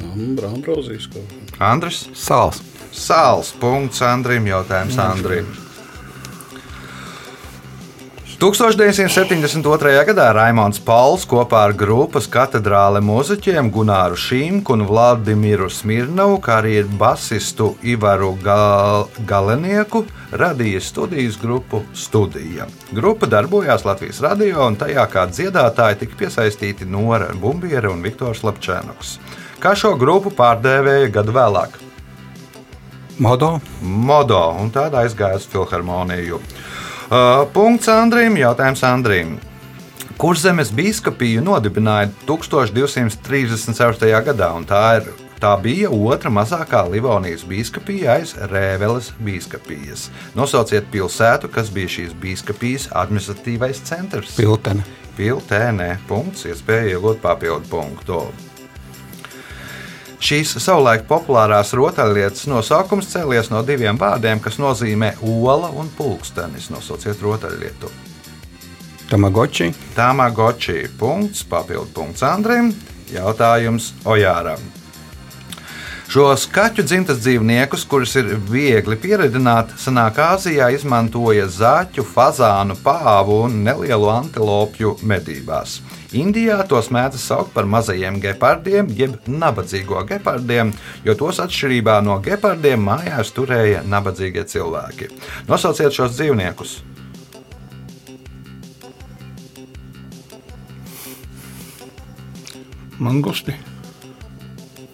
Brāmbrauzīs 0.04 1.06
kaut 1.12 1.30
kā. 1.54 1.58
Andris. 1.72 2.04
Sāls. 2.18 2.60
Sāls. 2.94 3.52
Punkts 3.60 4.02
Andrim. 4.04 4.46
Jautājums 4.50 4.98
Andrim. 5.00 5.48
1972. 8.44 10.04
gadā 10.04 10.26
Raimons 10.36 10.76
Pauls 10.84 11.22
kopā 11.24 11.62
ar 11.64 11.72
grupas 11.80 12.26
katedrāle 12.28 13.00
mūziķiem 13.00 13.70
Gunāru 13.72 14.18
Šīmku 14.20 14.74
un 14.74 14.82
Vladimiru 14.84 15.70
Smirnovu, 15.72 16.42
kā 16.44 16.58
arī 16.60 16.74
ar 16.82 16.90
basistu 17.00 17.70
Ivaru 17.80 18.34
Gal 18.42 19.06
Galenieku, 19.24 20.02
radīja 20.36 20.82
studijas 20.84 21.38
grupu 21.40 21.80
Studija. 21.96 22.66
Grupa 22.92 23.30
darbojās 23.32 23.86
Latvijas 23.88 24.20
radio, 24.26 24.66
un 24.68 24.76
tajā 24.76 25.06
kā 25.08 25.24
dziedātāji 25.32 26.02
tika 26.02 26.20
piesaistīti 26.26 26.84
Nora 26.84 27.32
Bumbiera 27.32 27.94
un 27.94 28.04
Viktors 28.04 28.44
Lapčēnoks. 28.44 29.16
Kā 29.64 29.72
šo 29.72 29.94
grupu 29.96 30.34
pārdēvēja 30.36 31.08
gadu 31.16 31.32
vēlāk? 31.32 31.80
Modo. 33.24 33.54
Modo, 33.80 34.44
un 34.60 34.68
tādā 34.74 35.06
aizgāja 35.06 35.40
uz 35.40 35.48
filharmoniju. 35.48 36.44
Uh, 37.14 37.44
punkts 37.54 37.86
Andrim, 37.86 38.34
jautājums 38.34 38.80
Andrim. 38.82 39.36
Kurzemes 40.18 40.72
biskupiju 40.74 41.44
nodibināja 41.46 42.08
1234. 42.26 44.08
gadā, 44.26 44.48
un 44.58 44.64
tā, 44.66 44.80
ir, 44.98 45.12
tā 45.38 45.52
bija 45.62 45.92
otra 45.94 46.32
mazākā 46.34 46.80
Livonijas 46.90 47.44
biskupija 47.46 48.16
aiz 48.16 48.32
Rēveles 48.50 49.12
biskupijas. 49.22 50.08
Nosauciet 50.34 50.88
pilsētu, 50.90 51.52
kas 51.54 51.70
bija 51.70 51.92
šīs 52.00 52.16
biskupijas 52.18 52.88
administratīvais 52.90 53.84
centrs. 53.86 54.34
Piltene. 54.40 54.82
Piltēnē. 55.14 55.92
Punkts, 56.10 56.48
iespēja 56.50 56.96
iegūt 56.96 57.22
papildu 57.22 57.70
punktu. 57.70 58.24
Šīs 60.24 60.54
savulaik 60.56 61.02
populārās 61.04 61.74
rotaļlietas 61.76 62.46
nosaukums 62.48 63.10
cēlies 63.12 63.50
no 63.52 63.60
diviem 63.66 63.98
vārdiem, 64.00 64.40
kas 64.40 64.56
nozīmē 64.56 65.10
ola 65.20 65.68
un 65.76 65.90
pulkstenis. 65.98 66.70
Nosauciet 66.72 67.20
rotaļlietu. 67.20 67.90
Tamagoči. 69.10 69.68
Tamagoči. 69.92 70.78
Punkts, 70.96 71.44
papildu 71.44 71.92
punkts 71.92 72.24
Andrim. 72.24 72.72
Jautājums 73.12 73.92
Ojāram. 74.08 74.64
Šos 76.14 76.44
kaķu 76.46 76.84
dzimtas 76.86 77.16
dzīvniekus, 77.24 77.82
kurus 77.90 78.12
ir 78.20 78.28
viegli 78.46 78.94
pieredzināt, 79.02 79.72
senāk 79.82 80.20
Āzijā 80.22 80.68
izmantoja 80.70 81.48
zaķu, 81.50 82.04
fazānu, 82.06 82.76
pāvu 82.84 83.40
un 83.48 83.56
nelielu 83.66 84.06
antilopju 84.12 84.92
medībās. 85.02 85.80
Indijā 86.14 86.60
tos 86.70 86.92
mēdz 86.94 87.18
saukt 87.18 87.50
par 87.56 87.66
mazajiem 87.66 88.22
gepardiem, 88.22 88.94
jeb 88.94 89.18
nabadzīgo 89.26 90.04
gepardiem, 90.12 90.70
jo 91.02 91.18
tos 91.18 91.42
atšķirībā 91.42 91.98
no 92.06 92.20
gepardiem 92.22 92.86
mājās 92.92 93.34
turēja 93.34 93.82
nabadzīgie 93.82 94.46
cilvēki. 94.54 95.10
Nosauciet 95.50 95.98
šos 95.98 96.14
dzīvniekus! 96.14 96.78
Mangusti. 103.02 103.73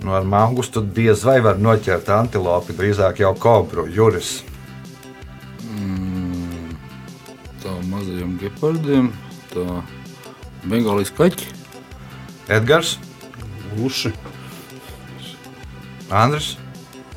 Nu, 0.00 0.14
ar 0.16 0.25
mangustu 0.25 0.80
diez 0.80 1.25
vai 1.28 1.40
var 1.45 1.59
noķert 1.61 2.09
antilopi, 2.14 2.76
drīzāk 2.76 3.21
jau 3.21 3.35
kobru, 3.37 3.85
juris. 3.92 4.40
Tā 7.61 7.75
mazajiem 7.90 8.38
gepardiem, 8.40 9.11
tā 9.52 9.64
Bengālijas 10.64 11.12
kaķi. 11.16 11.52
Edgars, 12.49 12.97
Uši. 13.85 14.14
Andris, 16.11 16.57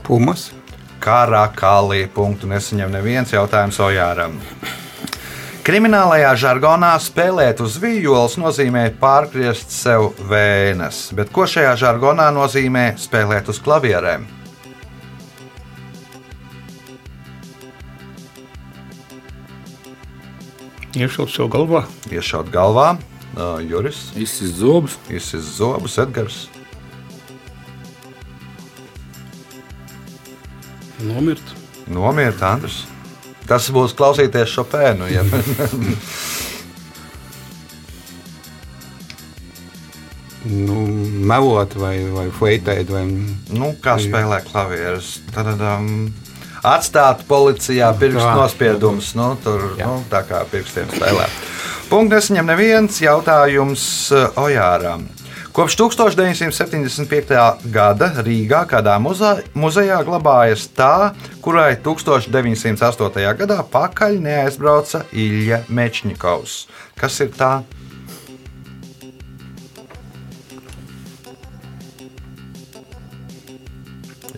Pumas. 0.04 0.52
Kārā 1.04 1.48
kālī 1.56 2.06
punktu 2.08 2.48
nesaņem 2.48 2.92
neviens 2.94 3.34
jautājums 3.34 3.80
Ojāram. 3.84 4.38
Kriminālajā 5.64 6.34
žargonā 6.36 6.90
spēlēt 7.00 7.62
uz 7.64 7.78
vijoles 7.80 8.34
nozīmē 8.36 8.82
pārgriezt 9.00 9.72
sev 9.72 10.10
vēnes, 10.28 10.98
bet 11.16 11.32
ko 11.32 11.46
šajā 11.48 11.78
žargonā 11.80 12.26
nozīmē 12.36 12.98
spēlēt 13.00 13.48
uz 13.48 13.62
klavierēm? 13.64 14.26
Iešaut 21.00 21.32
sev 21.32 21.48
galvā. 21.56 21.86
Iešaut 22.12 22.52
galvā, 22.52 22.98
uh, 23.38 23.64
Juris, 23.64 24.10
Izsist 24.20 24.60
zobus. 24.60 25.00
izsist 25.08 25.48
zobus, 25.56 25.96
Edgars, 25.98 26.50
Nomirt. 31.08 31.56
nomiert 31.88 32.44
Andris. 32.44 32.84
Tas 33.54 33.68
būs 33.70 33.94
klausīties 33.94 34.50
Šopēnu. 34.50 35.12
Ja. 35.14 35.22
Nu, 40.44 40.76
melot 41.24 41.72
vai, 41.80 42.02
vai 42.12 42.26
fleitēt. 42.36 42.90
Vai... 42.92 43.06
nu, 43.56 43.70
kā 43.80 43.94
spēlē 43.96 44.42
klavierus? 44.44 45.14
Tad 45.32 45.54
um, 45.56 46.10
atstāt 46.68 47.24
policijā 47.30 47.94
pirkstu 47.96 48.26
Jā. 48.26 48.34
nospiedumus. 48.42 49.14
Nu, 49.16 49.30
tur 49.40 49.70
Jā. 49.80 49.88
nu, 49.88 50.04
tā 50.12 50.20
kā 50.28 50.42
pirkstiem 50.52 50.92
spēlē. 50.92 51.30
Punkts 51.88 52.18
nesaņem 52.18 52.52
neviens 52.52 53.00
jautājums 53.06 53.86
uh, 54.12 54.44
Ojāram. 54.44 55.08
Kopš 55.54 55.76
1975. 55.78 57.60
gada 57.70 58.08
Rīgā 58.26 58.64
kādā 58.72 58.96
muze- 58.98 59.44
muzejā 59.54 60.00
glabājas 60.08 60.64
tā, 60.74 61.14
kurai 61.46 61.76
1908. 61.78 63.36
gadā 63.38 63.60
pakaļ 63.76 64.18
neaizbrauca 64.26 65.04
Ilja 65.14 65.62
Mečņikovs. 65.70 66.56
Kas 66.98 67.20
ir 67.22 67.30
tā? 67.38 67.52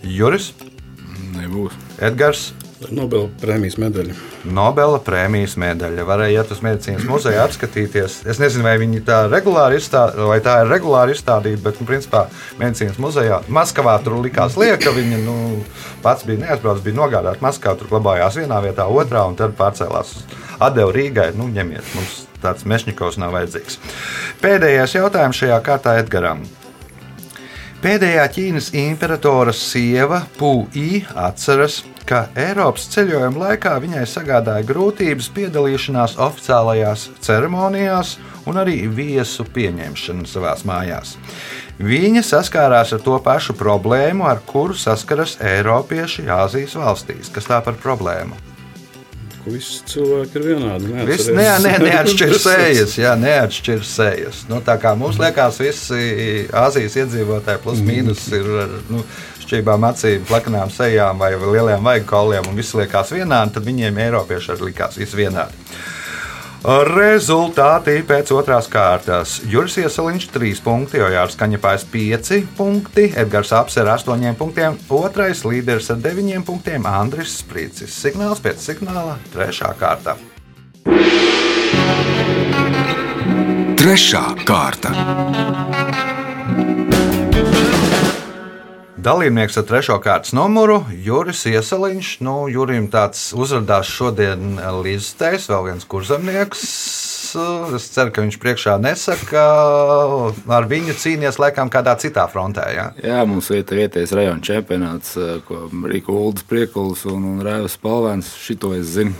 Juris, 0.02 0.52
Nebūs. 1.36 1.74
Edgars, 2.00 2.52
Nobela 2.76 3.30
prēmijas 3.40 3.78
medaļa. 3.80 4.14
Nobela 4.52 4.98
prēmijas 5.00 5.54
medaļa. 5.60 6.04
Varēja 6.04 6.42
iet 6.42 6.50
uz 6.52 6.58
medicīnas 6.64 7.06
muzeju 7.08 7.40
apskatīties. 7.40 8.18
Es 8.28 8.40
nezinu, 8.42 8.66
vai 8.66 8.74
viņi 8.82 9.00
tā 9.06 9.22
regulāri 9.32 9.78
izstādīja, 9.80 10.26
vai 10.28 10.36
tā 10.44 10.58
ir 10.60 10.68
regulāri 10.74 11.16
izstādīta, 11.16 11.62
bet, 11.64 11.80
nu, 11.80 11.88
principā, 11.88 12.26
medicīnas 12.60 13.00
muzejā 13.00 13.40
Maskavā 13.48 13.96
tur 14.04 14.18
likās 14.20 14.58
lieka. 14.60 14.92
Viņa 14.92 15.22
nu, 15.24 15.38
pats 16.04 16.28
bija 16.28 16.44
neaizbraucis, 16.44 16.84
bija 16.84 17.00
nogādāts 17.00 17.40
Maskavā, 17.44 17.78
tur 17.80 17.90
glabājās 17.94 18.36
vienā 18.42 18.60
vietā, 18.68 18.84
otrā, 18.84 19.24
un 19.24 19.40
tad 19.40 19.56
pārcēlās 19.56 20.12
uz 20.18 20.38
Adevu 20.60 20.92
Rīgai. 20.98 21.30
Nu, 21.38 21.48
ņemiet, 21.48 21.96
mums 21.96 22.26
tāds 22.44 22.68
mešņikovs 22.68 23.16
nav 23.24 23.32
vajadzīgs. 23.38 23.80
Pēdējais 24.44 24.98
jautājums 25.00 25.40
šajā 25.40 25.60
kārtā 25.64 25.96
Edgaram. 26.04 26.44
Pēdējā 27.80 28.22
Ķīnas 28.36 28.72
imperatora 28.76 29.52
sieva 29.56 30.26
Pūī 30.36 31.06
atceras, 31.16 31.82
ka 32.06 32.26
Eiropas 32.38 32.86
ceļojuma 32.94 33.40
laikā 33.42 33.74
viņai 33.82 34.04
sagādāja 34.08 34.66
grūtības 34.68 35.28
piedalīšanās 35.34 36.16
oficiālajās 36.22 37.08
ceremonijās 37.24 38.16
un 38.46 38.60
arī 38.62 38.78
viesu 38.86 39.46
pieņemšanu 39.56 40.28
savās 40.30 40.62
mājās. 40.68 41.16
Viņa 41.76 42.22
saskārās 42.24 42.94
ar 42.96 43.02
to 43.04 43.18
pašu 43.20 43.56
problēmu, 43.58 44.24
ar 44.24 44.40
kuru 44.48 44.76
saskaras 44.78 45.36
Eiropieši 45.44 46.28
Āzijas 46.32 46.76
valstīs. 46.78 47.32
Kas 47.34 47.50
tā 47.50 47.60
par 47.64 47.76
problēmu? 47.82 48.38
Visi 49.46 49.84
cilvēki 49.86 50.40
ir 50.40 50.44
vienādi. 50.48 50.88
Neatceries. 50.90 51.28
ne, 51.36 51.50
ne, 51.62 51.74
neatšķir 51.84 52.32
sejas, 52.48 52.96
jā, 52.98 53.12
neatšķir 53.20 53.84
sejas. 53.86 54.40
Nu, 54.50 54.58
tā 54.64 54.74
kā 54.82 54.96
mums 54.98 55.20
liekas, 55.22 55.60
visi 55.62 56.48
Āzijas 56.50 56.96
iedzīvotāji 57.04 57.62
plus 57.62 57.82
mīnus 57.86 58.24
ir 58.34 58.48
nu, 58.90 59.04
šķībām 59.46 59.86
acīm, 59.90 60.24
plakanām 60.28 60.72
sejām 60.74 61.22
vai 61.22 61.32
lieliem 61.38 61.84
vaigkauliem, 61.86 62.48
un 62.50 62.58
viss 62.58 62.76
liekas 62.76 63.14
vienādi, 63.14 63.56
tad 63.56 63.66
viņiem 63.66 64.02
Eiropieši 64.06 64.56
arī 64.56 64.70
likās 64.70 64.98
visi 64.98 65.22
vienādi. 65.22 65.68
Rezultāti 66.66 68.00
pēc 68.02 68.32
otrās 68.34 68.66
kārtas. 68.66 69.36
Juris 69.46 69.76
Ieseliņš 69.78 70.24
3 70.34 70.62
punkti, 70.64 70.98
Ojārs 71.04 71.36
Kaņepājs 71.38 71.84
5 71.92 72.40
punkti, 72.58 73.04
Edgars 73.14 73.52
Aps 73.54 73.78
ar 73.78 73.92
8 73.94 74.34
punktiem, 74.40 74.74
otrais 74.90 75.44
līderis 75.46 75.92
ar 75.94 76.00
9 76.02 76.42
punktiem 76.48 76.88
Andris 76.90 77.38
Sprīcis. 77.44 77.94
Signāls 77.94 78.42
pēc 78.42 78.66
signāla 78.66 79.14
trešā 79.30 79.70
kārta. 79.78 80.16
Trešā 83.78 84.24
kārta. 84.48 84.90
Dalībnieks 89.06 89.54
ar 89.60 89.62
trešo 89.68 90.00
kārtas 90.02 90.32
numuru 90.34 90.80
Juris 91.04 91.44
Ieseliņš. 91.46 92.08
Nu, 92.26 92.48
Jurim 92.50 92.88
tāds 92.90 93.20
uzrādās 93.38 93.86
šodien 93.86 94.56
līdzstējs, 94.82 95.44
vēl 95.52 95.68
viens 95.68 95.86
kurzemnieks. 95.86 96.64
Es 97.76 97.86
ceru, 97.94 98.10
ka 98.16 98.24
viņš 98.24 98.38
priekšā 98.42 98.74
nesaka, 98.82 99.44
ar 100.56 100.66
viņu 100.70 100.96
cīnīties 100.98 101.38
laikam 101.42 101.70
kādā 101.70 101.94
citā 102.02 102.24
frontē. 102.32 102.64
Ja? 102.74 102.86
Jā, 103.04 103.20
mums 103.30 103.50
ir 103.54 103.62
vietējais 103.62 104.14
rajona 104.16 104.42
čempionāts, 104.48 105.14
ko 105.46 105.66
Rīgas 105.86 106.10
Ulas 106.16 106.46
priekulis 106.50 107.04
un, 107.06 107.28
un 107.36 107.44
Rēvas 107.46 107.78
Palvēns. 107.82 108.32
Šito 108.42 108.72
es 108.74 108.90
zinu. 108.96 109.14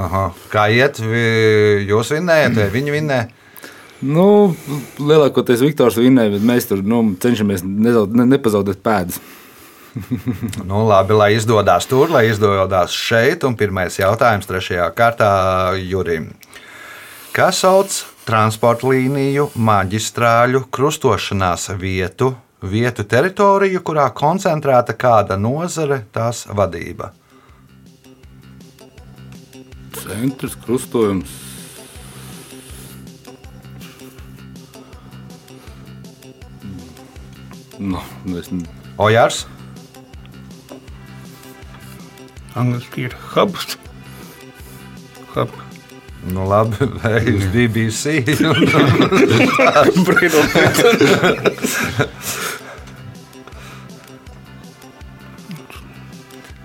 Aha. 0.00 0.30
Kā 0.52 0.70
iet, 0.72 1.02
Vi- 1.02 1.84
jūs 1.90 2.14
vinnējat, 2.16 2.56
vai 2.56 2.70
viņi 2.72 2.96
vinnē? 2.96 3.20
Nu, 4.00 4.54
lielākoties 4.96 5.60
Viktors 5.60 5.98
vinnēja, 6.00 6.32
bet 6.38 6.44
mēs 6.48 6.68
tur 6.70 6.80
nu, 6.80 7.02
cenšamies 7.20 7.64
nezaud, 7.66 8.14
ne, 8.16 8.24
nepazaudēt 8.36 8.82
pēdas. 8.84 9.20
Nu, 10.70 10.84
labi, 10.86 11.16
lai 11.18 11.32
izdodas 11.34 11.88
tur, 11.90 12.12
lai 12.14 12.28
izdodas 12.28 12.94
šeit. 12.94 13.42
Un 13.42 13.56
pirmais 13.58 13.98
jautājums 13.98 14.46
trešajā 14.46 14.86
kārtā 14.94 15.30
Jurim. 15.82 16.28
Kas 17.34 17.64
sauc 17.64 17.96
transporta 18.22 18.86
līniju, 18.86 19.48
maģistrāļu, 19.58 20.62
krustošanās 20.70 21.72
vietu, 21.80 22.30
vietu 22.62 23.02
teritoriju, 23.02 23.82
kurā 23.82 24.06
koncentrēta 24.14 24.94
kāda 24.94 25.38
nozare, 25.40 26.04
tās 26.14 26.46
vadība? 26.46 27.10
Centrs, 30.00 30.54
krustojums. 30.64 31.49
Nu, 37.80 38.00
es, 38.38 38.50
ne- 38.52 38.68
Ojārs, 39.00 39.46
Angliski 42.60 43.06
ir 43.08 43.14
hubs. 43.32 43.76
Hub. 45.34 45.48
nu 46.34 46.44
labi, 46.50 46.76
vai 47.02 47.22
uz 47.32 47.46
BBC. 47.54 48.20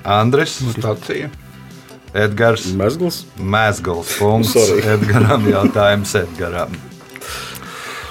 Andris, 0.04 0.60
Stacija. 0.78 1.30
Edgars, 2.16 2.66
Mezgls. 2.78 3.24
Mēsgals 3.42 4.14
punkts. 4.20 4.54
Edgaram 4.86 5.48
jautājums 5.50 6.14
Edgaram. 6.22 6.76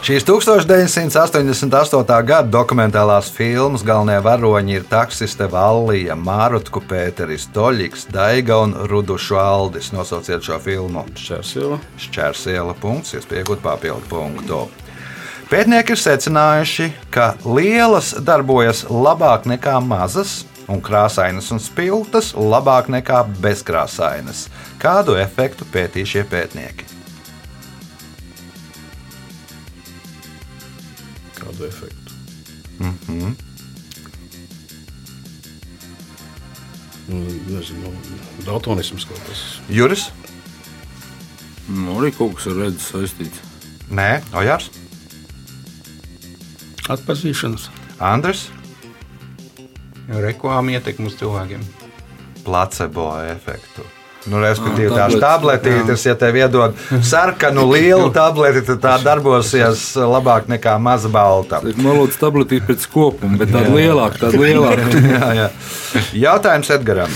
Šīs 0.05 0.27
1988. 0.29 2.17
gada 2.29 2.51
dokumentālās 2.53 3.31
filmas 3.33 3.81
galvenie 3.81 4.19
varoņi 4.21 4.75
ir 4.77 4.83
taksiste 4.85 5.47
Vallija, 5.49 6.12
Mārutku 6.12 6.83
Pēteris, 6.85 7.47
Toļiks, 7.55 8.03
Daiga 8.12 8.59
un 8.67 8.75
Rudušu 8.90 9.38
Aldis. 9.40 9.95
Nosauciet 9.97 10.45
šo 10.45 10.59
filmu. 10.61 11.07
Šķērsila. 11.17 11.79
Šķērsiela 12.05 12.77
punkts, 12.83 13.17
iespējot 13.17 13.64
papildu 13.64 14.05
punktu. 14.11 14.59
Pētnieki 15.49 15.97
ir 15.97 16.03
secinājuši, 16.03 16.90
ka 17.09 17.31
lielas 17.49 18.12
darbojas 18.21 18.85
labāk 18.93 19.49
nekā 19.49 19.79
mazas, 19.81 20.43
un 20.69 20.85
krāsainas 20.85 21.49
un 21.49 21.64
spilgtas 21.64 22.35
labāk 22.37 22.93
nekā 22.93 23.25
bezkrāsainas. 23.40 24.51
Kādu 24.85 25.17
efektu 25.17 25.64
pētīja 25.73 26.12
šie 26.12 26.27
pētnieki? 26.29 26.93
Mm 32.79 32.98
-hmm. 33.07 33.35
Nu, 37.09 37.16
nezinu, 37.57 37.92
daltonisms 38.44 39.05
kaut 39.05 39.20
kas. 39.29 39.61
Juris? 39.68 40.11
Nu, 41.68 42.00
arī 42.00 42.12
kaut 42.16 42.35
kas 42.35 42.46
ar 42.46 42.53
redzi 42.53 42.85
saistīts. 42.85 43.38
Nē, 43.90 44.22
Ojārs, 44.33 44.70
Atpazīšanas. 46.88 47.70
Andris, 47.98 48.50
Reklāma 50.09 50.74
ietekmi 50.77 51.07
uz 51.09 51.14
cilvēkiem. 51.16 51.62
placebo 52.44 53.07
efektu. 53.24 53.83
Nu, 54.30 54.40
respektīvi, 54.40 54.88
Ah, 54.94 55.04
tās 55.04 55.18
tabletītes, 55.20 56.06
ja 56.06 56.14
tev 56.16 56.37
iedod 56.38 56.78
sarkanu 57.04 57.66
lielu 57.70 58.08
tableti, 58.14 58.62
tad 58.70 58.80
tā 58.80 58.94
darbosies 59.04 59.82
labāk 60.00 60.48
nekā 60.48 60.78
maza 60.80 61.10
balta. 61.12 61.60
Malūts 61.60 62.16
tabletīte 62.20 62.64
pēc 62.70 62.88
kopuma, 62.92 63.37
bet 63.42 63.52
tāda 63.52 63.74
lielāka, 63.74 64.22
tāda 64.26 64.40
lielāka. 64.40 64.88
jā, 65.16 65.32
jā. 65.42 65.48
Jautājums 66.24 66.70
Edgaram. 66.78 67.12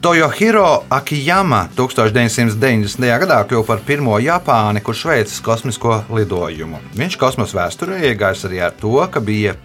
Tojohiro 0.00 0.82
Akiyama 0.88 1.66
1990. 1.76 3.04
gadā 3.20 3.42
kļuva 3.44 3.66
par 3.68 3.82
pirmo 3.84 4.14
Japāni, 4.22 4.80
kurš 4.80 5.02
veicis 5.10 5.42
kosmisko 5.44 5.98
lidojumu. 6.16 6.78
Viņš 6.96 7.18
kosmosa 7.20 7.58
vēsturē 7.58 7.98
iegājis 8.08 8.46
arī 8.48 8.62
ar 8.64 8.72
to, 8.80 8.94
ka 9.12 9.20
bija 9.20 9.58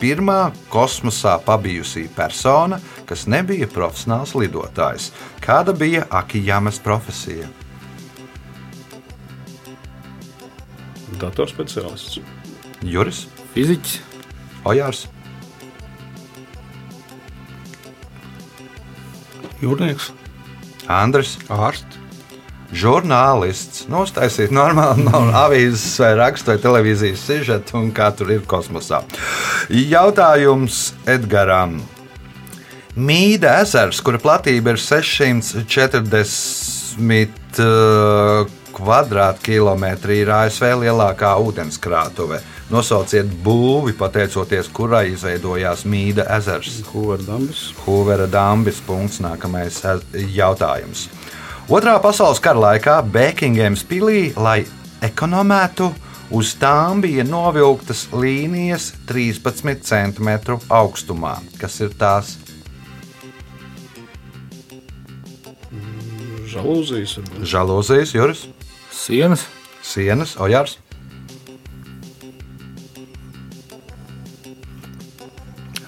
pirmā 0.00 0.50
kosmosā 0.72 1.36
pabijusī 1.44 2.06
persona, 2.16 2.80
kas 3.06 3.26
nebija 3.30 3.68
profesionāls 3.70 4.34
lidotājs. 4.38 5.10
Kāda 5.44 5.76
bija 5.76 6.06
Akijamas 6.10 6.80
profesija? 6.82 7.48
Datorspeciālists. 11.20 12.20
Juris, 12.80 13.26
Fiziķis, 13.52 13.98
Ojārs, 14.64 15.04
Jūrnieks. 19.60 20.08
Andris. 20.88 21.36
Ārsts. 21.52 21.98
Žurnālists. 22.76 23.86
Uztaisīt 23.90 24.50
normāli 24.54 25.04
no 25.08 25.18
avīzes, 25.44 25.96
vai 26.02 26.12
rakstu, 26.20 26.52
vai 26.52 26.58
televīzijas 26.62 27.24
sižetu, 27.26 27.70
un 27.80 27.86
kā 27.96 28.08
tur 28.16 28.28
ir 28.34 28.42
kosmosā. 28.48 28.98
Jautājums 29.70 30.90
Edgaram. 31.10 31.80
Mīda 33.00 33.60
ezers, 33.62 34.00
kura 34.04 34.18
platība 34.18 34.72
ir 34.74 34.80
640 34.82 37.62
uh, 37.62 38.48
kvadrātkilometri, 38.76 40.20
ir 40.24 40.30
ASV 40.34 40.64
lielākā 40.84 41.32
ūdenskrātuve. 41.42 42.38
Nosauciet 42.70 43.26
būvi, 43.44 43.92
pateicoties 43.98 44.68
kurai 44.74 45.08
izveidojās 45.14 45.82
Mīda 45.90 46.24
ezers. 46.36 46.80
Huverdambis. 46.92 47.60
Huvera 47.84 48.26
dambis. 48.30 48.78
Punkts, 48.86 49.18
nākamais 49.24 49.80
ez- 49.90 50.06
jautājums. 50.36 51.08
Otrā 51.70 51.92
pasaules 52.02 52.40
kara 52.42 52.58
laikā 52.58 52.96
Bekingēmas 53.14 53.84
pilī, 53.86 54.32
lai 54.34 54.64
ekonomētu, 55.06 55.86
uz 56.34 56.50
tām 56.58 56.98
bija 57.04 57.22
novilktas 57.22 58.08
līnijas 58.10 58.88
13 59.06 59.86
cm 59.86 60.58
augstumā. 60.66 61.36
Kas 61.62 61.78
ir 61.86 61.94
tās? 61.94 62.34
Žalūzijas. 66.50 67.20
Žalūzijas, 67.54 68.18
jūras, 68.18 68.46
sienas, 68.90 69.46
sienas, 69.86 70.34
ojārs, 70.42 70.80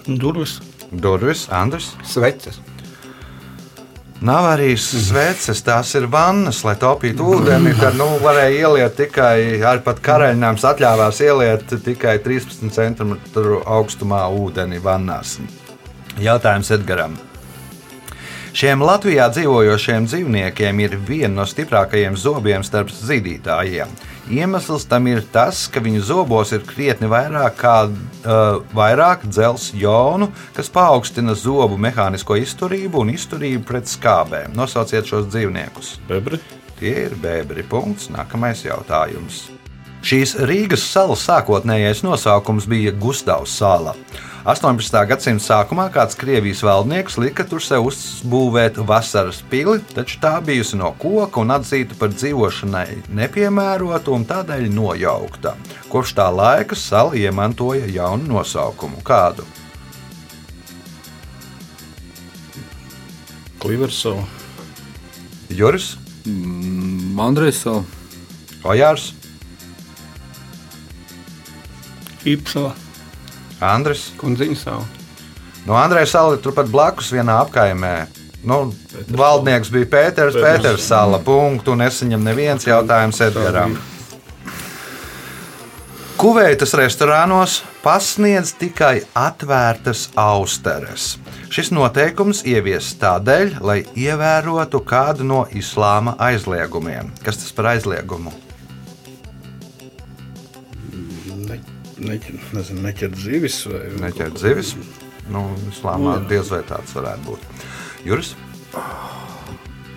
Durvis. 0.06 0.60
durvis, 0.90 1.48
Andris. 1.50 1.96
Sveces. 2.04 2.62
Nav 4.22 4.46
arī 4.52 4.76
sveces, 4.78 5.64
tās 5.66 5.88
ir 5.98 6.04
vannas, 6.06 6.60
lai 6.62 6.76
taupītu 6.78 7.26
ūdeni. 7.26 7.72
Tad 7.80 7.96
nu, 7.98 8.06
varēja 8.22 8.68
ieliet 8.68 8.94
tikai 9.00 9.58
ar 9.66 9.82
pat 9.82 9.98
karaļnāms 10.04 10.62
atļāvās 10.70 11.18
ieliet 11.26 11.74
tikai 11.82 12.20
13 12.22 12.70
cm 12.70 13.16
augstumā 13.66 14.22
ūdeni 14.30 14.78
vannās. 14.84 15.40
Jautājums 16.22 16.70
Edgaram. 16.78 17.18
Šiem 18.52 18.82
Latvijā 18.84 19.30
dzīvojošiem 19.32 20.04
dzīvniekiem 20.04 20.80
ir 20.84 20.98
viena 21.08 21.38
no 21.38 21.44
stiprākajiem 21.48 22.18
zobiem 22.20 22.60
starp 22.66 22.90
zīdītājiem. 22.92 23.88
Iemesls 24.28 24.84
tam 24.90 25.06
ir 25.08 25.22
tas, 25.32 25.62
ka 25.72 25.80
viņu 25.80 26.02
zobos 26.04 26.52
ir 26.52 26.60
krietni 26.68 27.08
vairāk, 27.08 27.56
kā, 27.56 27.76
uh, 27.88 28.60
vairāk 28.76 29.24
dzelzs 29.24 29.70
jonu, 29.72 30.28
kas 30.52 30.68
paaugstina 30.72 31.32
zobu 31.32 31.80
mehānisko 31.80 32.36
izturību 32.42 33.00
un 33.00 33.14
izturību 33.14 33.64
pret 33.70 33.88
skābēm. 33.88 34.52
Nosauciet 34.58 35.08
šos 35.08 35.30
dzīvniekus. 35.32 35.94
Bebri. 36.10 36.42
Tie 36.76 36.92
ir 37.06 37.16
bēbri. 37.24 37.64
Punkts. 37.64 38.10
Nākamais 38.12 38.66
jautājums. 38.66 39.46
Šīs 40.04 40.36
Rīgas 40.44 40.84
salas 40.92 41.24
sākotnējais 41.24 42.04
nosaukums 42.04 42.68
bija 42.68 42.92
Gustavs 42.92 43.56
sala. 43.62 43.96
18. 44.42 44.96
gadsimta 45.06 45.44
sākumā 45.44 45.84
kāds 45.94 46.16
Krievijas 46.18 46.64
valdnieks 46.66 47.14
lika 47.22 47.44
tur 47.46 47.62
sev 47.62 47.84
uzbūvēt 47.86 48.80
vasaras 48.88 49.38
pili, 49.46 49.76
taču 49.94 50.18
tā 50.18 50.32
bijusi 50.42 50.80
no 50.80 50.90
koka 50.98 51.44
un 51.44 51.54
atzīta 51.54 51.94
par 52.00 52.10
dzīvošanai 52.10 53.04
nepiemērotu 53.14 54.16
un 54.16 54.26
tādēļ 54.26 54.66
nojaukta. 54.74 55.54
Kopš 55.92 56.16
tā 56.18 56.26
laika 56.34 56.74
sala 56.74 57.14
iemantoja 57.14 57.86
jaunu 57.86 58.34
nosaukumu. 58.34 58.98
Kādu? 59.06 59.46
Kliversala. 63.62 64.26
Juris, 65.54 65.92
Andrejs 67.30 67.62
savu. 67.62 67.84
Ojārs, 68.66 69.12
Īpsala. 72.26 72.74
Andris. 73.62 74.10
Kundziņa 74.20 74.58
savu. 74.58 74.84
No 75.66 75.78
Andreja 75.78 76.08
Sala 76.10 76.34
ir 76.34 76.42
turpat 76.42 76.70
blakus 76.72 77.12
vienā 77.14 77.38
apkaimē. 77.44 77.94
Nu, 78.42 78.72
valdnieks 79.14 79.70
bija 79.70 79.86
Pēters, 79.86 80.34
Pēters. 80.34 80.42
Pēters 80.42 80.86
Sala. 80.90 81.22
Punktu, 81.22 81.76
un 81.76 81.86
es 81.86 82.00
viņam 82.02 82.24
neviens 82.26 82.66
jautājums 82.66 83.22
Edgaram. 83.22 83.76
Kuveitas 86.18 86.74
restorānos 86.78 87.60
pasniedz 87.82 88.52
tikai 88.58 89.00
atvērtas 89.18 90.08
austeres. 90.18 91.16
Šis 91.50 91.72
noteikums 91.74 92.44
ieviests 92.46 92.94
tādēļ, 93.02 93.56
lai 93.62 93.80
ievērotu 93.98 94.82
kādu 94.86 95.26
no 95.26 95.42
islāma 95.50 96.14
aizliegumiem. 96.22 97.10
Kas 97.26 97.42
tas 97.42 97.50
par 97.56 97.72
aizliegumu? 97.74 98.34
Neķer, 102.08 102.38
nezinu, 102.56 102.84
neķert 102.86 103.18
zivis 103.18 103.62
vai 103.70 103.82
Neķert 104.06 104.40
zivis. 104.42 104.74
Nu, 105.32 105.44
islāmā 105.70 106.18
diez 106.30 106.50
vai 106.50 106.62
tāds 106.66 106.94
varētu 106.96 107.28
būt. 107.28 107.44
Juris? 108.06 108.34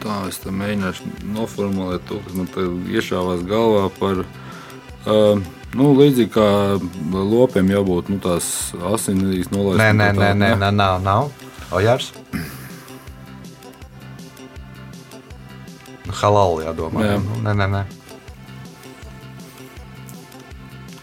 Tā 0.05 0.19
es 0.29 0.37
te 0.43 0.53
mēģināšu 0.53 1.09
noformulēt 1.33 2.05
to, 2.09 2.19
kas 2.25 2.35
man 2.37 2.49
te 2.53 2.65
iešāvās 2.93 3.41
galvā 3.49 3.87
par. 3.97 4.21
Uh, 5.05 5.41
nu, 5.77 5.89
līdzīgi 5.97 6.31
kā 6.33 6.47
lopiem 7.13 7.73
jābūt 7.73 8.13
nu, 8.13 8.19
tās 8.21 8.47
asinīs 8.93 9.49
nolaistas. 9.53 9.81
Nē, 9.81 9.91
nē, 9.97 10.11
nē, 10.13 10.31
nē, 10.37 10.53
nē, 10.61 10.71
nav. 10.77 11.01
nav. 11.05 11.33
Ojārs? 11.73 12.13
Halal 16.15 16.61
jādomā. 16.63 17.01
Jā. 17.03 17.19
Nu, 17.19 17.41
Nē, 17.43 17.53
nē, 17.59 17.67
nē. 17.73 18.04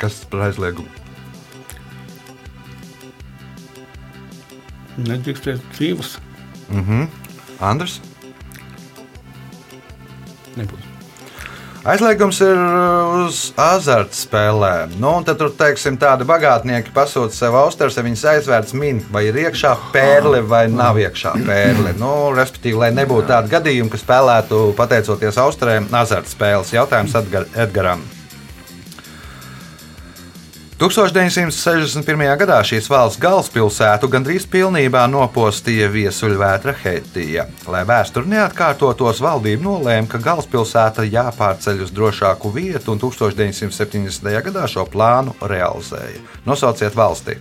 Kas 0.02 0.22
par 0.26 0.48
aizliegumu? 0.48 0.90
Nedrīkstēt 4.98 5.62
dzīves. 5.76 6.16
Mhm. 6.68 7.06
Andrs? 7.62 8.00
Nebūs. 10.58 10.88
Aizliegums 11.82 12.38
ir 12.44 12.58
uz 13.24 13.38
azartspēlēm. 13.58 14.92
Nu, 15.02 15.16
tad 15.26 15.40
tur, 15.40 15.50
teiksim, 15.58 15.96
tādi 15.98 16.22
bagātnieki 16.28 16.92
pasūta 16.94 17.34
sev 17.34 17.56
austeres, 17.58 17.96
ja 17.98 18.04
viņas 18.06 18.22
aizvērts 18.36 18.76
min, 18.78 19.00
vai 19.10 19.24
ir 19.26 19.40
iekšā 19.48 19.72
pērle 19.94 20.44
vai 20.46 20.68
nav 20.70 21.00
iekšā 21.02 21.34
pērle. 21.42 21.96
Nu, 21.98 22.30
respektīvi, 22.38 22.78
lai 22.84 22.92
nebūtu 22.94 23.32
tādi 23.32 23.50
gadījumi, 23.56 23.90
ka 23.90 23.98
spēlētu 23.98 24.64
pateicoties 24.78 25.42
austerēm 25.42 25.90
azartspēles. 26.04 26.70
Jautājums 26.78 27.18
Edgar, 27.18 27.50
Edgaram. 27.66 28.06
1961. 30.82 32.22
gadā 32.40 32.56
šīs 32.66 32.88
valsts 32.90 33.20
galvaspilsētu 33.22 34.08
gandrīz 34.10 34.48
pilnībā 34.50 35.04
nopostīja 35.06 35.86
viesuļvētra 35.92 36.74
Heitija. 36.80 37.44
Lai 37.70 37.84
vēsture 37.86 38.26
neatkārtotos, 38.26 39.20
valdība 39.22 39.62
nolēma, 39.62 40.10
ka 40.10 40.18
galvaspilsēta 40.26 41.06
jāpārceļ 41.06 41.86
uz 41.86 41.94
drošāku 41.94 42.50
vietu, 42.58 42.96
un 42.96 43.04
1970. 43.06 44.26
gadā 44.50 44.66
šo 44.66 44.88
plānu 44.90 45.38
realizēja. 45.54 46.18
Nosauciet 46.50 46.98
valsti. 46.98 47.38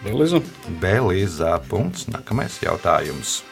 Beliza. 0.00 0.40
Belīzā. 0.80 1.58
Punkts. 1.68 2.08
Nākamais 2.08 2.62
jautājums. 2.64 3.42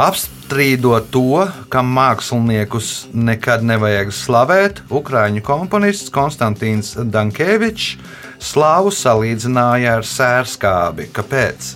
Apstrīdot 0.00 1.10
to, 1.12 1.44
ka 1.68 1.82
māksliniekus 1.84 3.10
nekad 3.12 3.64
nevajag 3.66 4.12
slavēt, 4.14 4.80
ukrāņu 4.88 5.42
komponists 5.44 6.12
Konstantīns 6.14 6.94
Dankevičs 6.96 7.98
slāvu 8.40 8.94
salīdzināja 8.96 9.98
ar 9.98 10.06
sērskābi. 10.08 11.10
Kāpēc? 11.12 11.74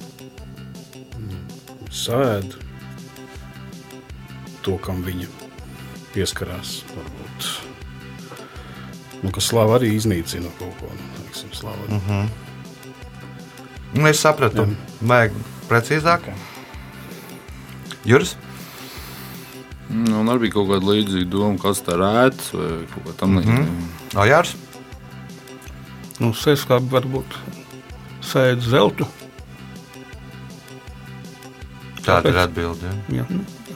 Sēd 1.94 2.56
to, 4.64 4.78
kam 4.80 5.04
viņa 5.04 5.28
pieskarās. 6.14 6.80
Varbūt. 6.94 7.50
Nu, 9.24 9.32
ka 9.32 9.44
slāva 9.44 9.76
arī 9.78 9.92
iznīcina 9.98 10.48
kaut 10.58 10.80
ko. 10.80 10.88
Mm 11.88 12.00
-hmm. 12.08 12.26
Nu, 13.94 14.08
Es 14.08 14.20
sapratu, 14.20 14.66
vajag 15.00 15.32
precīzāk. 15.68 16.20
Juris? 18.04 18.36
Nu, 19.88 20.20
un 20.20 20.30
arī 20.32 20.46
bija 20.46 20.56
kaut 20.56 20.70
kāda 20.72 20.88
līdzīga 20.90 21.28
doma, 21.30 21.58
kas 21.60 21.82
tā 21.84 21.96
rētas 22.00 22.52
vai 22.56 22.70
kaut 22.92 23.08
kā 23.08 23.16
tamlīdzīga. 23.20 23.64
Mm 23.64 23.80
-hmm. 23.80 24.20
Ojārs? 24.24 24.54
Nu, 26.20 26.32
Sēskābi 26.32 26.90
varbūt 26.90 27.36
sēž 28.22 28.68
zeltu. 28.70 29.06
Tāda 32.04 32.28
ir 32.28 32.38
atbilde. 32.38 32.86
Ja? 33.08 33.16
Ja. 33.16 33.24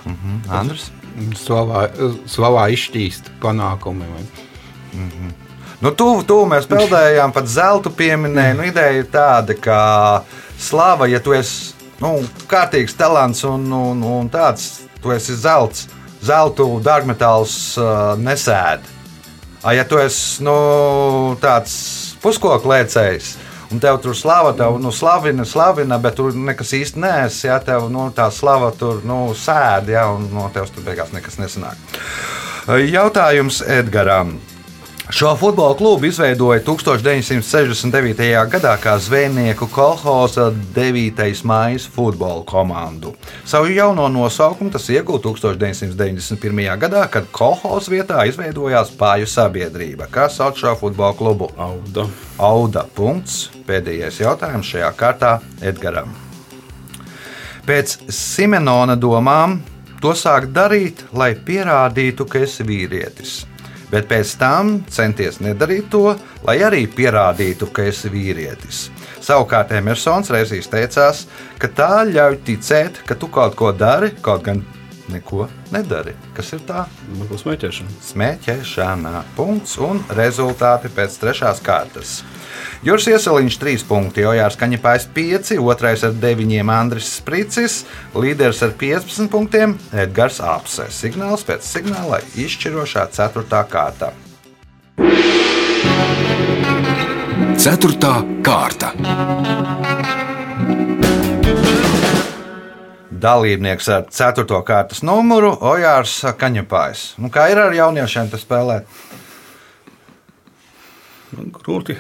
Mhm. 0.05 0.41
Andrs? 0.49 0.91
Slavā, 1.35 1.89
slavā 2.27 2.69
izšķīst 2.71 3.33
panākumi. 3.43 4.07
Vai? 4.07 4.23
Nu, 5.81 5.91
tuvu, 5.91 6.23
tuvu 6.23 6.47
mēs 6.47 6.67
peldējām, 6.71 7.33
pat 7.35 7.47
zelta 7.51 7.91
pieminēja. 7.91 8.55
Nu, 8.55 8.63
ideja 8.63 8.93
ir 9.01 9.09
tāda, 9.11 9.55
ka 9.55 9.79
slava, 10.59 11.09
ja 11.11 11.21
tu 11.23 11.35
esi 11.35 11.75
nu, 12.03 12.13
kārtīgs 12.51 12.97
talants 12.99 13.45
un, 13.49 13.67
un, 13.73 14.03
un 14.03 14.31
tāds, 14.33 14.85
tu 15.03 15.13
esi 15.15 15.37
zelts, 15.39 15.87
zeltu 16.25 16.67
dārgmetāls 16.85 17.59
uh, 17.81 18.15
nesēd. 18.21 18.87
A, 19.63 19.75
ja 19.75 19.85
tu 19.89 19.99
esi 19.99 20.45
nu, 20.47 20.55
tāds 21.43 21.75
puskoku 22.23 22.71
lēcējs, 22.71 23.33
un 23.75 23.83
tev 23.83 23.99
tur 24.03 24.17
slava, 24.17 24.55
tev 24.57 24.79
nu, 24.83 24.93
slavina, 24.95 25.47
slavina, 25.47 25.99
bet 26.03 26.19
tu 26.19 26.31
nekas 26.31 26.73
īsti 26.79 27.03
neesi, 27.03 27.47
ja 27.51 27.59
tev 27.65 27.89
nu, 27.93 28.09
tā 28.15 28.31
slava 28.35 28.71
tur 28.79 29.03
nu, 29.07 29.35
sēd, 29.37 29.91
ja, 29.95 30.07
un 30.15 30.31
no 30.35 30.47
tevis 30.55 30.75
tur 30.75 30.87
beigās 30.87 31.15
nekas 31.15 31.41
nesanāk. 31.43 31.99
Jautājums 32.69 33.63
Edgaram. 33.65 34.37
Šo 35.11 35.37
futbola 35.37 35.77
klubu 35.77 36.05
izveidoja 36.07 36.61
1969. 36.61 38.19
gadā 38.53 38.75
kā 38.77 38.99
zvejnieku 39.01 39.67
kolhoza 39.73 40.51
9. 40.75 41.45
maija 41.45 41.79
futbola 41.95 42.45
komandu. 42.45 43.15
Savu 43.45 43.73
jauno 43.73 44.09
nosaukumu 44.09 44.71
tas 44.71 44.89
ieguva 44.93 45.19
1991. 45.25 46.77
gadā, 46.77 47.07
kad 47.09 47.25
kolhoza 47.33 47.91
vietā 47.91 48.27
izveidojās 48.29 48.93
Pāju 49.01 49.25
sabiedrība. 49.27 50.11
Kā 50.13 50.29
sauc 50.29 50.61
šo 50.61 50.77
futbola 50.77 51.17
klubu? 51.17 51.49
Auda. 51.57 52.05
Auda. 52.37 52.85
Punkts. 52.95 53.49
Pēdējais 53.65 54.21
jautājums 54.21 54.69
šajā 54.75 54.93
kārtā 54.93 55.39
Edgaram. 55.65 56.13
Pēc 57.65 57.97
Simenona 58.13 58.97
domām 58.97 59.63
to 60.05 60.13
sāk 60.13 60.53
darīt, 60.53 61.07
lai 61.13 61.33
pierādītu, 61.33 62.29
ka 62.29 62.45
esi 62.45 62.69
vīrietis. 62.69 63.48
Bet 63.89 64.09
pēc 64.11 64.35
tam 64.41 64.73
centies 64.93 65.41
nedarīt 65.41 65.89
to, 65.93 66.13
lai 66.45 66.59
arī 66.65 66.85
pierādītu, 66.93 67.71
ka 67.73 67.87
esi 67.89 68.11
vīrietis. 68.13 68.89
Savukārt 69.25 69.73
Emersons 69.77 70.31
reizīs 70.33 70.69
teicās, 70.71 71.25
ka 71.61 71.71
tā 71.73 71.93
ļauj 72.09 72.41
ticēt, 72.45 73.03
ka 73.09 73.17
tu 73.17 73.31
kaut 73.33 73.57
ko 73.59 73.73
dari, 73.73 74.13
kaut 74.23 74.45
gan 74.45 74.61
neko 75.09 75.49
nedari. 75.73 76.15
Kas 76.37 76.53
ir 76.53 76.63
tā? 76.69 76.85
Smēķēšana. 77.43 77.97
Smēķēšana. 78.11 79.15
Punkts 79.37 79.79
un 79.81 80.03
rezultāti 80.17 80.93
pēc 80.93 81.17
trešās 81.23 81.65
kārtas. 81.65 82.19
Juris 82.87 83.09
Ieseliņš 83.11 83.59
3 83.63 83.87
punkti, 83.89 84.27
Ojārs 84.29 84.59
Kaņepājs 84.61 85.09
5, 85.15 85.53
2 85.59 86.07
ar 86.09 86.17
9, 86.23 86.73
Andris 86.75 87.11
Spricis, 87.19 87.83
līderis 88.15 88.63
ar 88.67 88.77
15 88.79 89.31
punktiem, 89.33 89.77
Edgars 89.93 90.41
Apse. 90.45 90.89
Signāls 90.95 91.45
pēc 91.49 91.67
signāla 91.67 92.23
izšķirošā 92.39 93.09
4. 93.15 93.65
kārta. 93.73 94.13
Ceturtā 97.59 98.21
kārta. 98.47 98.93
Dalībnieks 103.19 103.89
ar 103.91 104.05
4. 104.15 104.47
kārtas 104.63 105.03
numuru 105.03 105.51
Ojārs 105.67 106.21
Kaņepājs. 106.39 107.17
Nu, 107.19 107.33
kā 107.35 107.49
ir 107.51 107.59
ar 107.59 107.75
jauniešiem 107.75 108.31
te 108.31 108.39
spēlēt? 108.39 108.87
Nu, 111.35 111.49
Grūti, 111.59 111.99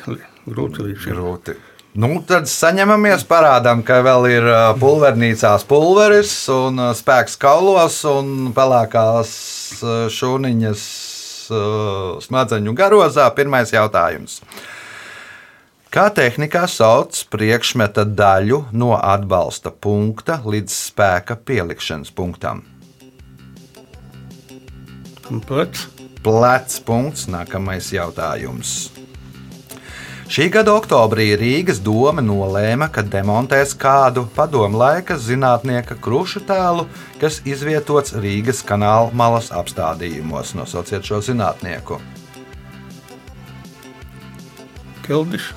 grūti 0.53 0.87
līdz 0.87 1.03
šim. 1.05 1.19
Grūti. 1.19 1.57
Nu, 1.99 2.11
tad 2.29 2.47
saņemamies, 2.51 3.25
parādām, 3.27 3.81
ka 3.83 4.03
vēl 4.07 4.29
ir 4.31 4.49
ā, 4.53 4.63
pulvernīcās 4.79 5.65
pulveris 5.67 6.33
un 6.53 6.79
ā, 6.79 6.91
spēks 6.95 7.39
kaulos 7.41 8.03
un 8.07 8.51
pelēkās 8.57 9.31
ā, 9.83 10.01
šūniņas 10.13 10.89
smadzeņu 12.23 12.75
garozā. 12.77 13.25
Pirmais 13.33 13.73
jautājums. 13.73 14.43
Kā 15.89 16.11
tehnikā 16.13 16.67
sauc 16.69 17.17
priekšmeta 17.33 18.05
daļu 18.05 18.67
no 18.77 18.93
atbalsta 18.99 19.73
punkta 19.73 20.43
līdz 20.45 20.75
spēka 20.91 21.39
pielikšanas 21.41 22.13
punktam? 22.13 22.61
Un 25.33 25.41
Plec, 25.45 25.87
Plecs 26.25 26.79
punkts, 26.85 27.25
nākamais 27.33 27.89
jautājums. 27.97 28.98
Šī 30.29 30.51
gada 30.53 30.75
oktobrī 30.77 31.31
Rīgas 31.41 31.79
doma 31.81 32.21
nolēma, 32.21 32.91
ka 32.93 33.01
demontēs 33.01 33.71
kādu 33.81 34.27
padomu 34.37 34.77
laika 34.77 35.14
zinātnieka 35.17 35.95
krušu 36.05 36.43
tēlu, 36.45 36.85
kas 37.17 37.38
izvietots 37.49 38.12
Rīgas 38.12 38.61
kanāla 38.69 39.09
malas 39.17 39.49
apstādījumos. 39.49 40.53
Nosauciet 40.59 41.09
šo 41.09 41.23
zinātnieku. 41.25 41.97
Keldišs, 45.07 45.55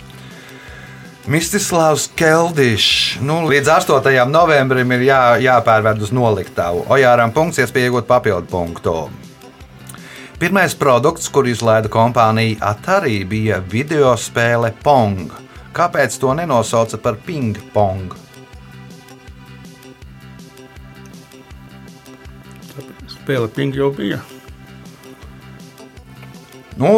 Mistislavs 1.27 2.07
Keldišs. 2.15 3.19
Nu, 3.27 3.41
līdz 3.51 3.73
8. 3.75 4.23
novembrim 4.31 4.95
ir 4.95 5.03
jā, 5.09 5.19
jāpērved 5.51 6.07
uz 6.07 6.15
noliktavu. 6.15 6.87
Ojāram 6.95 7.35
punkts, 7.35 7.59
iespēja 7.59 7.91
iegūt 7.91 8.07
papildu 8.07 8.47
punktu. 8.55 8.95
Pirmais 10.41 10.73
produkts, 10.73 11.29
kur 11.29 11.45
izlaida 11.45 11.91
kompānija 11.91 12.57
Atari, 12.73 13.19
bija 13.29 13.61
video 13.61 14.15
spēle 14.17 14.73
Pong. 14.81 15.29
Kāpēc 15.71 16.17
to 16.19 16.33
nenosauca 16.33 16.97
par 16.97 17.21
ping-pong? 17.27 18.17
spēle 23.21 23.47
ping 23.53 23.75
jau 23.75 23.91
bija. 23.95 24.19
Nu, 26.81 26.91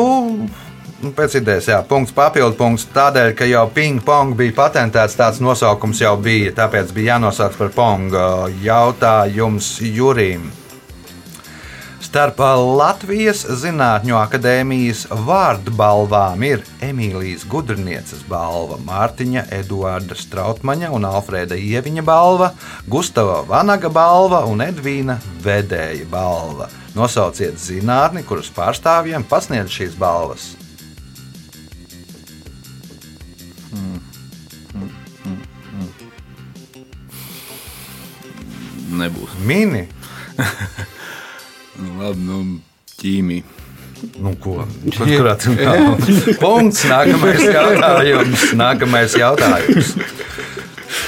nu, 1.02 1.12
pēc 1.12 1.38
idejas, 1.42 1.68
jā, 1.68 1.82
punkts 1.88 2.16
papildu 2.16 2.56
punkts. 2.58 2.88
Tādēļ, 2.96 3.34
ka 3.38 3.48
jau 3.50 3.68
ping-pong 3.74 4.38
bija 4.40 4.56
patentēts, 4.64 5.18
tāds 5.20 5.44
nosaukums 5.44 6.02
jau 6.02 6.16
bija. 6.18 6.54
Tāpēc 6.64 6.94
bija 6.96 7.16
jānosauc 7.18 7.60
par 7.60 7.74
pong. 7.76 8.20
Jautājums 8.64 9.76
Jurim. 9.84 10.52
Starp 12.04 12.42
Latvijas 12.78 13.46
Zinātņu 13.62 14.18
akadēmijas 14.20 15.06
vārdbalvām 15.24 16.42
ir 16.44 16.64
Emīlijas 16.84 17.46
Gudrnieces 17.48 18.26
balva, 18.28 18.76
Mārtiņa 18.84 19.46
Eduarda 19.56 20.18
Strautmaņa 20.20 20.92
un 20.94 21.08
Alfrēda 21.08 21.56
Ieviņa 21.56 22.04
balva, 22.04 22.52
Gustava 22.92 23.40
Vanaga 23.48 23.90
balva 23.94 24.44
un 24.52 24.66
Edvīna 24.66 25.16
Vedēja 25.46 26.06
balva. 26.12 26.68
Nosauciet 26.94 27.56
zinātni, 27.58 28.26
kuras 28.28 28.52
pārstāvjiem 28.54 29.24
pasniedz 29.24 29.72
šīs 29.72 29.96
balvas. 29.96 30.52
Nebūs. 38.94 39.40
Mini, 39.48 39.88
labi, 41.80 42.26
nu, 42.28 42.40
ķīmija. 43.00 43.44
nu 44.24 44.36
ko? 44.42 44.64
Kurāt 44.98 45.48
nav? 45.58 46.08
Punkts. 46.42 46.86
Nākamais 46.90 47.44
jautājums. 47.48 48.50
Nākamais 48.60 49.18
jautājums. 49.20 49.96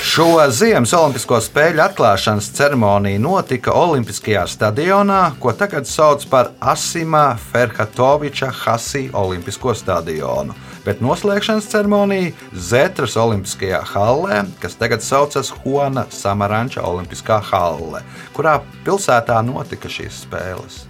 Šo 0.06 0.28
Ziemas 0.50 0.94
Olimpisko 0.98 1.38
spēļu 1.44 1.82
atklāšanas 1.84 2.48
ceremonija 2.58 3.20
notika 3.22 3.74
Olimpiskajā 3.78 4.46
stadionā, 4.50 5.20
ko 5.42 5.54
tagad 5.54 5.86
sauc 5.90 6.26
par 6.32 6.54
Asima 6.60 7.36
Ferhatoviča 7.52 8.50
Hasi 8.64 9.10
Olimpisko 9.14 9.76
stadionu. 9.78 10.56
Bet 10.86 11.02
noslēgšanas 11.02 11.66
ceremonija 11.72 12.32
Zetras 12.54 13.16
Olimpiskajā 13.18 13.80
hallē, 13.90 14.44
kas 14.62 14.78
tagad 14.78 15.02
saucas 15.02 15.50
Juana 15.64 16.06
Samaranča 16.14 16.84
Olimpiskā 16.86 17.40
halle, 17.50 18.04
kurā 18.38 18.60
pilsētā 18.86 19.40
notika 19.48 19.90
šīs 19.90 20.22
spēles. 20.28 20.84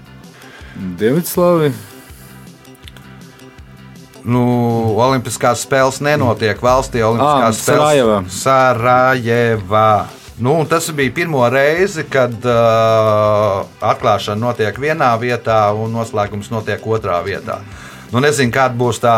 Dienvidslāvija. 1.00 1.72
Nu, 4.26 4.44
Olimpiskās 4.98 5.64
spēles 5.64 6.02
nenotiek 6.04 6.60
valstī. 6.60 7.04
Olimpiskās 7.06 7.62
Ā, 7.62 7.66
Sarajevā. 7.70 8.20
Sarajevā. 8.34 9.90
Nu, 10.44 10.58
tas 10.68 10.90
bija 10.92 11.14
pirmo 11.16 11.46
reizi, 11.48 12.04
kad 12.12 12.34
uh, 12.44 13.62
atklāšana 13.80 14.42
notiek 14.42 14.76
vienā 14.82 15.14
vietā 15.22 15.70
un 15.72 15.94
noslēgums 15.96 16.50
notiek 16.52 16.84
otrā 16.84 17.22
vietā. 17.24 17.62
Nu, 18.13 18.22
nezinu, 18.24 18.54
kāda 18.54 18.78
būs 18.78 19.00
tā 19.04 19.13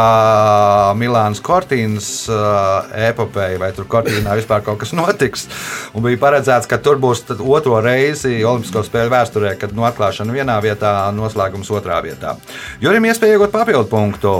Milānas 0.99 1.41
Kortīnas 1.43 2.09
epopeja, 3.07 3.59
vai 3.61 3.71
tur 3.75 3.89
Kortīnā 3.89 4.37
vispār 4.39 4.63
kaut 4.65 4.79
kas 4.83 4.93
notiks. 4.99 5.47
Un 5.93 6.05
bija 6.05 6.21
paredzēts, 6.21 6.69
ka 6.69 6.79
tur 6.83 7.01
būs 7.01 7.25
otro 7.37 7.81
reizi 7.83 8.39
Olimpisko 8.43 8.85
spēļu 8.87 9.13
vēsturē, 9.13 9.57
kad 9.59 9.75
no 9.77 9.87
atklāšana 9.89 10.35
vienā 10.35 10.59
vietā, 10.63 10.93
noslēgums 11.15 11.73
otrā 11.73 11.99
vietā. 12.05 12.37
Jurim 12.83 13.09
iespēja 13.09 13.37
iegūt 13.37 13.53
papildu 13.55 13.91
punktu. 13.91 14.37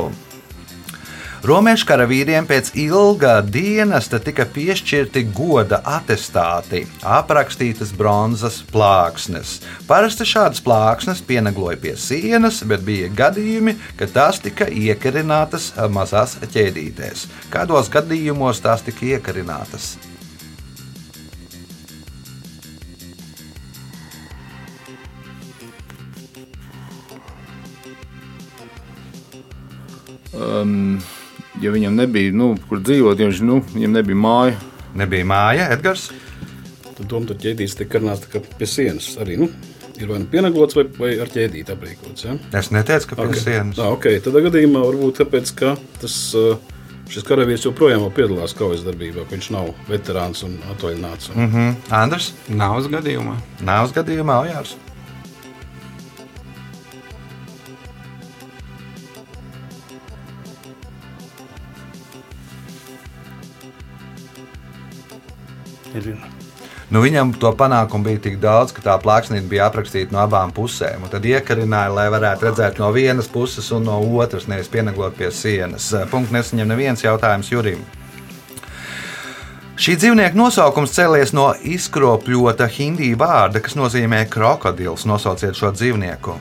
Romiešu 1.46 1.86
karavīriem 1.86 2.48
pēc 2.50 2.72
ilga 2.82 3.36
dienesta 3.46 4.18
tika 4.24 4.48
piešķirti 4.50 5.22
goda 5.38 5.78
attestāti, 5.86 6.82
aprakstītas 7.06 7.92
bronzas 7.94 8.58
plāksnes. 8.72 9.60
Parasti 9.86 10.26
šādas 10.26 10.64
plāksnes 10.66 11.22
pienagloja 11.28 11.78
pie 11.84 11.94
sienas, 12.02 12.64
bet 12.66 12.82
bija 12.88 13.12
gadījumi, 13.14 13.76
kad 14.00 14.16
tās 14.18 14.42
tika 14.42 14.66
iekarinātas 14.66 15.76
mazās 15.94 16.40
ķēdītēs. 16.42 17.28
Kādos 17.54 17.92
gadījumos 17.94 18.64
tās 18.66 18.82
tika 18.88 19.06
iekarinātas? 19.14 19.94
Um, 30.38 31.00
ja 31.64 31.72
viņam 31.74 31.96
nebija, 31.98 32.34
nu, 32.36 32.52
kur 32.70 32.82
dzīvot, 32.84 33.20
ja 33.20 33.30
viņš, 33.30 33.42
nu, 33.48 33.60
viņam 33.74 33.98
nebija 34.00 34.20
māja. 34.24 34.58
Nebija 34.98 35.26
māja, 35.30 35.68
Edgars. 35.76 36.08
Tad 36.98 37.04
doma 37.12 37.28
tur 37.30 37.38
ķēdīs 37.42 37.76
tiek 37.78 37.90
karnāts 37.92 38.24
tā 38.26 38.32
kā 38.38 38.42
pie 38.58 38.66
sienas. 38.70 39.12
Arī, 39.22 39.36
nu, 39.38 39.50
ir 40.00 40.10
vai 40.10 40.18
nu 40.24 40.30
pienaglots 40.32 40.78
vai, 40.78 40.88
vai 40.98 41.12
ar 41.22 41.30
ķēdīti 41.34 41.74
aprīkots. 41.76 42.26
Ja? 42.26 42.38
Es 42.58 42.72
neteicu, 42.74 43.12
ka 43.12 43.20
pie 43.20 43.28
Ok. 43.30 43.38
sienas. 43.44 43.78
Ah, 43.84 43.92
okay. 43.94 44.18
Tādā 44.24 44.42
gadījumā 44.48 44.82
varbūt 44.88 45.22
tāpēc, 45.22 45.52
ka 45.60 45.76
tas, 46.02 46.16
šis 47.14 47.24
karavīrs 47.28 47.68
joprojām 47.68 48.08
piedalās 48.16 48.56
kaujas 48.58 48.82
darbībā, 48.88 49.28
ka 49.28 49.36
viņš 49.38 49.52
nav 49.54 49.70
veterāns 49.92 50.42
un 50.48 50.58
atvaļināts. 50.74 51.30
Un... 51.36 51.46
Mhm. 51.46 51.78
Andrs, 52.02 52.32
Nav 52.50 52.80
uz 52.82 52.90
gadījumā. 52.92 53.38
nav 53.62 53.86
uz 53.90 53.94
gadījumā 53.96 54.42
Ojārs. 54.48 54.76
Nezinu. 66.08 66.36
Nu, 66.88 67.02
viņam 67.04 67.34
to 67.36 67.50
panākumu 67.52 68.08
bija 68.08 68.22
tik 68.30 68.38
daudz, 68.40 68.72
ka 68.72 68.80
tā 68.86 68.94
plāksnīte 69.04 69.50
bija 69.52 69.66
aprakstīta 69.68 70.16
no 70.16 70.22
abām 70.24 70.54
pusēm. 70.56 71.04
Tad 71.12 71.26
iekarināja, 71.28 71.92
lai 71.92 72.06
varētu 72.14 72.48
redzēt 72.48 72.80
no 72.80 72.94
vienas 72.96 73.28
puses 73.28 73.68
un 73.76 73.84
no 73.90 73.98
otras, 74.22 74.48
nevis 74.48 74.72
pieneglot 74.72 75.18
pie 75.20 75.28
sienas. 75.36 75.90
Punkts 76.12 76.32
nesaņem 76.32 76.72
neviens 76.72 77.04
jautājums 77.04 77.52
Jurim. 77.52 77.84
Šī 79.78 79.98
dzīvnieka 80.00 80.40
nosaukums 80.40 80.96
cēlies 80.96 81.36
no 81.38 81.52
izkropļota 81.76 82.70
hindi 82.80 83.12
vārda, 83.20 83.60
kas 83.62 83.76
nozīmē 83.78 84.24
krokodils. 84.32 85.04
Nosauciet 85.06 85.60
šo 85.60 85.76
dzīvnieku. 85.76 86.40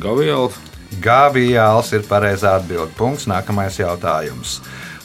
Gaviāls. 0.00 0.56
Gāvijāls 1.00 1.92
ir 1.94 2.06
pareizā 2.08 2.56
atbilde. 2.58 2.90
Punkts. 2.98 3.28
Nākamais 3.30 3.78
jautājums. 3.78 4.58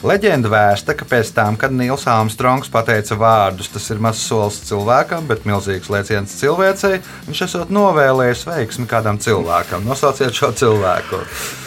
Leģenda 0.06 0.50
vēsta, 0.52 0.92
ka 0.92 1.06
pēc 1.08 1.30
tam, 1.34 1.56
kad 1.56 1.72
Nils 1.72 2.04
Armstrongs 2.10 2.68
pateica 2.70 3.16
vārdus, 3.16 3.70
tas 3.72 3.86
ir 3.90 4.00
mazs 4.04 4.26
solis 4.28 4.58
cilvēkam, 4.68 5.24
bet 5.26 5.46
milzīgs 5.48 5.88
lēciens 5.90 6.34
cilvēcei, 6.36 6.98
viņš 7.26 7.40
esot 7.46 7.72
novēlējis 7.72 8.44
veiksmi 8.46 8.84
kādam 8.90 9.16
cilvēkam. 9.22 9.86
Nosauciet 9.88 10.36
šo 10.36 10.52
cilvēku. 10.60 11.22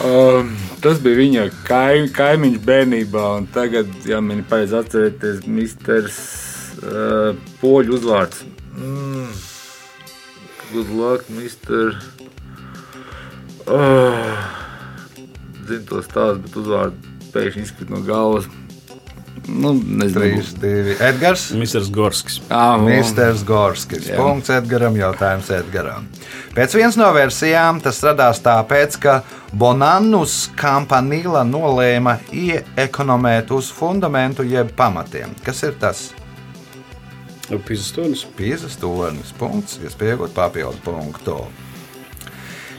Um, 0.06 0.54
tas 0.84 1.02
bija 1.02 1.18
viņa 1.18 1.48
kaim, 1.66 2.06
kaimiņš 2.14 2.62
bērnībā, 2.70 3.26
un 3.40 3.50
tagad, 3.50 3.90
ja 4.08 4.22
man 4.22 4.44
ir 4.44 4.48
pareizi 4.48 4.78
atcerēties, 4.78 5.42
Misters 5.50 6.22
uh, 6.86 7.34
Poļu 7.60 7.98
uzvārds. 7.98 8.46
Mm. 8.78 9.34
Good 10.70 10.94
luck, 10.94 11.26
Mister. 11.34 11.96
Uh, 13.70 14.34
Zinu 15.70 15.86
to 15.86 16.02
stāstu, 16.02 16.42
bet 16.46 16.58
uzvārds 16.58 17.30
pēkšņi 17.34 17.68
izkrīt 17.68 17.92
no 17.94 18.02
galvas. 18.06 18.48
Nu, 19.48 19.72
nezinu, 19.74 20.20
3, 20.20 20.58
2, 20.60 20.96
Edgars. 21.00 21.50
Misters 21.56 21.88
Gorskis. 21.90 22.40
Ah, 22.52 22.76
Misters 22.78 23.42
Gorskis. 23.46 24.10
Jā. 24.10 24.18
Punkts 24.20 24.50
Edgaram, 24.52 24.94
jautājums 24.98 25.48
Edgaram. 25.54 26.06
Pēc 26.54 26.74
vienas 26.76 26.98
no 27.00 27.08
versijām 27.14 27.80
tas 27.82 28.02
radās 28.04 28.42
tāpēc, 28.44 28.98
ka 29.00 29.16
Bonannus 29.56 30.50
Campanila 30.58 31.42
nolēma 31.46 32.18
iekonomēt 32.30 33.50
uz 33.56 33.70
fundamentu 33.74 34.46
jeb 34.46 34.74
pamatiem. 34.76 35.34
Kas 35.46 35.64
ir 35.66 35.78
tas? 35.80 36.10
Pīzes 37.50 37.90
Pīzes 38.36 38.76
tornis. 38.78 39.32
Punkts, 39.38 39.80
iespējot 39.82 40.36
papildu 40.36 40.78
punktu. 40.84 41.40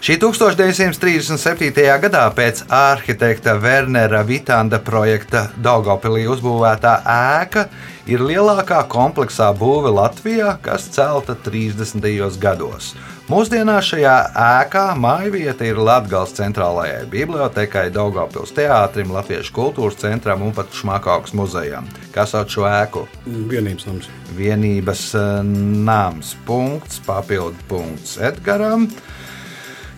Šī 0.01 0.15
1937. 0.17 1.75
gadā 2.01 2.23
pēc 2.33 2.63
arhitekta 2.73 3.53
Wernera 3.61 4.23
Vitanda 4.25 4.79
projekta 4.81 5.43
Daugopilī 5.61 6.23
uzbūvētā 6.25 6.93
ēka 7.05 7.67
ir 8.09 8.23
lielākā 8.25 8.79
kompleksā 8.89 9.51
būve 9.53 9.91
Latvijā, 9.93 10.55
kas 10.65 10.87
celta 10.95 11.35
30. 11.45 12.01
gados. 12.41 12.95
Mūsdienās 13.29 13.91
šajā 13.91 14.15
ēkā 14.47 14.87
mājvieta 14.97 15.69
ir 15.69 15.77
Latvijas 15.77 16.33
centrālajai 16.39 17.05
bibliotekai, 17.13 17.91
Daugopils 17.93 18.57
teātrim, 18.57 19.13
Latviešu 19.13 19.53
kultūras 19.53 20.01
centram 20.01 20.41
un 20.41 20.57
pat 20.57 20.73
Šmakauks 20.81 21.37
muzejam. 21.37 21.85
Kas 22.09 22.33
sauc 22.33 22.49
šo 22.49 22.65
ēku? 22.65 23.05
vienības 23.29 23.85
nams. 23.85 24.09
vienības 24.33 25.07
eh, 25.13 25.31
nams. 25.45 26.33
Punkts, 26.49 26.97
papildu 27.05 27.69
punkts 27.69 28.17
Edgaram. 28.17 28.89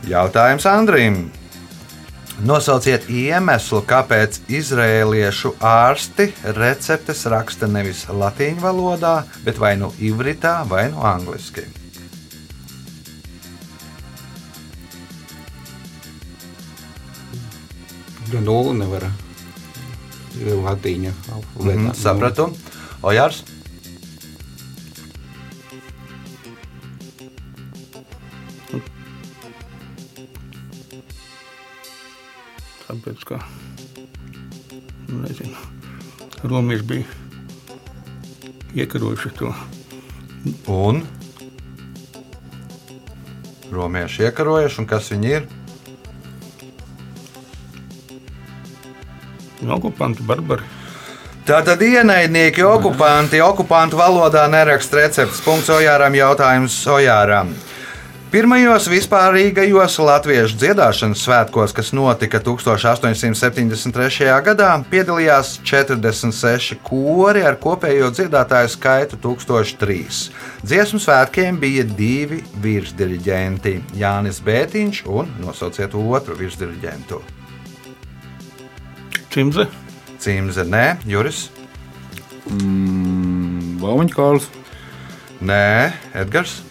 Jautājums 0.03 0.65
Andrim. 0.67 1.13
Nosauciet 2.43 3.05
iemeslu, 3.07 3.79
kāpēc 3.87 4.41
izrēliešu 4.51 5.53
ārsti 5.63 6.25
receptes 6.57 7.21
raksta 7.31 7.69
nevis 7.71 8.01
latīņu 8.11 8.59
valodā, 8.65 9.13
bet 9.45 9.61
vai 9.63 9.77
nu 9.79 9.93
ivritā, 10.03 10.57
vai 10.67 10.89
nu 10.91 11.05
angliski. 11.07 11.63
Jo 18.33 18.43
nulli 18.43 18.75
nevar 18.81 19.07
latīņa. 20.67 21.15
Mm, 21.63 21.91
sapratu. 21.95 22.51
Ojārs. 23.07 23.45
Tāpēc, 33.03 33.23
ka 33.27 33.35
nu, 35.09 35.17
nezinu, 35.25 35.59
Romieši 36.47 36.85
bija 36.87 37.03
iekarojuši 38.79 39.31
to. 39.35 39.49
Un 40.71 41.01
Romieši 43.73 44.23
iekarojuši, 44.29 44.79
un 44.79 44.87
kas 44.87 45.11
viņi 45.11 45.33
ir? 45.35 45.51
Okupanti, 49.67 50.23
barbari. 50.23 50.63
Tātad 51.43 51.83
ienaidnieki, 51.83 52.63
okupanti, 52.63 53.43
okupantu 53.43 53.99
valodā 53.99 54.47
neraksta 54.47 55.01
recepts. 55.01 55.43
Punkts 55.43 55.75
Ojāram 55.75 56.15
jautājums 56.15 56.79
Ojāram. 56.87 57.51
Pirmajos 58.33 58.87
vispārīgajos 58.89 59.99
latviešu 60.01 60.55
dziedāšanas 60.57 61.21
svētkos, 61.21 61.69
kas 61.77 61.91
notika 61.93 62.39
1873. 62.41 64.31
gadā, 64.47 64.69
piedalījās 64.89 65.59
46 65.61 66.79
kori 66.81 67.43
ar 67.45 67.59
kopējo 67.61 68.09
dziedātāju 68.17 68.71
skaitu 68.73 69.21
1003. 69.21 70.31
Dziesmu 70.65 71.03
svētkiem 71.05 71.61
bija 71.61 71.85
divi 71.85 72.41
virsdiriģenti- 72.65 73.75
Jānis 74.01 74.41
Bētiņš 74.41 75.03
un 75.13 75.29
nosauciet 75.45 75.93
otru 75.93 76.33
virsdiriģentu. 76.41 77.21
Cimze, 79.29 79.67
Cimze, 80.17 80.65
nē, 80.65 80.97
Juris, 81.05 81.49
Mm, 82.49 83.77
Baumaņa 83.79 84.13
Kārls. 84.13 84.47
nē, 85.41 85.93
Edgars, 86.13 86.61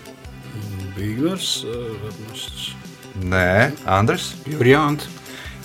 Bīgners, 0.96 1.64
eh, 1.64 2.06
Ernests. 2.08 2.74
nē, 3.18 3.72
Andris. 3.86 4.32
Jurjāns. 4.46 5.08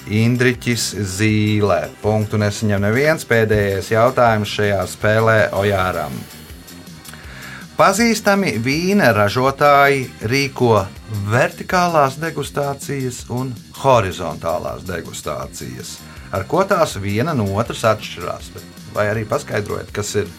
Indriķis 0.07 0.93
Zīlē. 1.03 1.89
Punktu 2.01 2.39
nesaņem 2.39 2.81
neviens. 2.81 3.25
Pēdējais 3.27 3.91
jautājums 3.91 4.47
šajā 4.47 4.81
spēlē 4.87 5.37
Ojāram. 5.51 6.15
Pazīstami 7.77 8.55
vīna 8.63 9.11
ražotāji 9.13 10.07
rīko 10.25 10.87
vertikālās 11.29 12.15
degustācijas 12.17 13.25
un 13.29 13.51
horizontālās 13.83 14.87
degustācijas. 14.87 15.97
Ar 16.31 16.47
ko 16.49 16.63
tās 16.67 16.95
viena 16.97 17.35
no 17.37 17.45
otras 17.59 17.83
atšķirās? 17.83 18.49
Vai 18.95 19.05
arī 19.11 19.27
paskaidrojiet, 19.29 19.91
kas 19.93 20.15
ir 20.23 20.31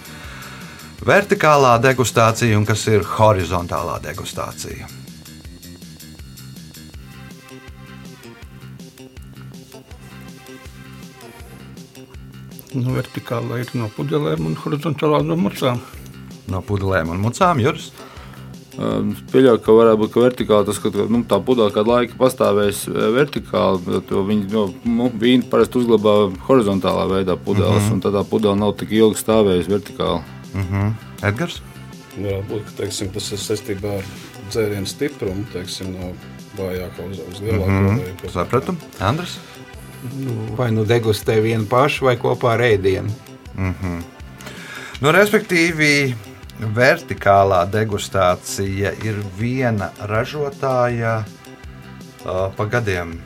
vertikālā 1.06 1.78
degustācija 1.82 2.58
un 2.58 2.64
kas 2.68 2.86
ir 2.90 3.04
horizontālā 3.16 4.00
degustācija? 4.02 4.98
nu, 12.76 12.94
vertikālā 12.96 13.62
ir 13.62 13.72
no 13.78 13.88
pudelēm 13.94 14.50
un 14.50 14.58
horizontālā 14.58 15.22
no 15.26 15.38
mucām. 15.40 15.80
No 16.48 16.62
pudelēm 16.64 17.12
un 17.14 17.24
mucām, 17.24 17.60
Juris. 17.62 17.90
Um, 18.78 19.10
Es 19.10 19.24
pieļauju, 19.32 19.58
ka 19.64 19.74
varētu 19.74 19.98
būt 20.04 20.12
ka 20.14 20.22
vertikāli 20.22 20.68
tas, 20.68 20.78
ka 20.78 20.92
nu, 21.10 21.24
tā 21.26 21.40
pudelē 21.42 21.72
kādu 21.74 21.90
laiku 21.90 22.18
pastāvēs 22.20 22.84
eh, 22.86 22.98
vertikāli, 23.16 24.02
viņi 24.06 24.50
no, 24.52 24.68
nu, 24.86 25.10
vīnu 25.10 25.48
parasti 25.50 25.80
uzglabā 25.80 26.14
horizontālā 26.46 27.08
veidā 27.10 27.34
pudeles, 27.34 27.82
mm 27.82 27.88
-hmm. 27.88 27.96
un 27.98 28.04
tad 28.06 28.14
tā 28.14 28.24
pudele 28.24 28.54
nav 28.54 28.76
tik 28.78 28.94
ilgi 28.94 29.18
stāvējusi 29.18 29.74
vertikāli. 29.74 30.37
Edgars. 31.22 31.60
Varētu 32.18 32.48
būt, 32.50 32.64
ka 32.66 32.76
teiksim, 32.82 33.12
tas 33.14 33.30
ir 33.32 33.38
saistībā 33.38 33.98
ar 34.00 34.08
dzērienu 34.50 34.86
stiprumu, 34.90 35.44
teiksim, 35.52 35.92
no 35.94 36.12
vājākā 36.58 37.06
uz, 37.10 37.20
uz 37.30 37.40
lielāku. 37.44 37.68
Mm, 37.68 38.00
vai- 38.22 38.32
sapratu. 38.32 38.74
Andris. 39.00 39.38
Vai 40.58 40.70
nu 40.70 40.84
degustē 40.86 41.40
vienu 41.42 41.66
pašu 41.66 42.06
vai 42.06 42.16
kopā 42.16 42.54
ar 42.54 42.60
ēdienu. 42.60 43.10
Nu, 45.02 45.10
respektīvi, 45.14 46.14
vertikālā 46.74 47.64
degustācija 47.70 48.92
ir 49.06 49.18
viena 49.38 49.90
ražotāja 50.10 51.24
uh, 51.24 52.48
pa 52.56 52.64
gadiem. 52.70 53.16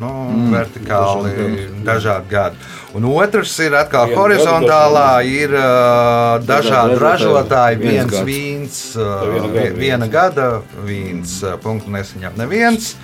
Nu, 0.00 0.10
mm, 0.32 0.52
vertikāli 0.54 1.32
dažādi 1.36 1.84
dažādi 1.84 2.30
gadi. 2.30 2.68
Un 2.96 3.04
otrs 3.10 3.52
ir 3.60 3.76
atkal 3.76 4.08
Viena 4.08 4.22
horizontālā, 4.22 5.08
ir 5.28 5.52
uh, 5.54 6.40
dažādi 6.42 6.96
ražotāji, 6.98 7.80
viens 7.82 7.90
viens 7.92 8.14
gads. 8.14 8.26
vīns, 8.26 8.78
viena 8.96 9.46
uh, 9.46 9.74
viena 9.76 10.06
vīns. 10.06 10.12
gada 10.12 10.46
vīns. 10.86 11.40
uh, 11.44 11.58
Punktu 11.60 11.92
nesaņem 11.92 12.38
neviens. 12.40 12.94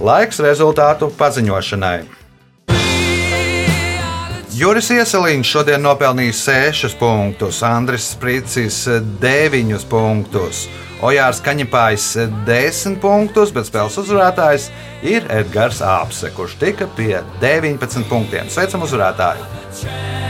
Laiks 0.00 0.40
rezultātu 0.42 1.12
paziņošanai. 1.14 2.00
Juris 4.60 4.90
Ieseliņš 4.92 5.50
šodien 5.54 5.80
nopelnījis 5.80 6.40
6 6.50 6.96
punktus, 7.00 7.62
Andris 7.64 8.10
Spricis 8.12 8.82
9 9.22 9.86
punktus, 9.88 10.66
Ojārs 11.00 11.38
Kaņepājs 11.40 12.06
10 12.44 12.98
punktus, 13.00 13.54
bet 13.56 13.70
spēles 13.70 13.96
uzvarētājs 14.02 14.68
ir 15.08 15.24
Edgars 15.32 15.80
Apse, 15.80 16.28
kurš 16.36 16.58
tika 16.60 16.90
pie 16.98 17.14
19 17.40 18.04
punktiem. 18.10 18.52
Sveicam 18.52 18.84
uzvarētāju! 18.84 20.29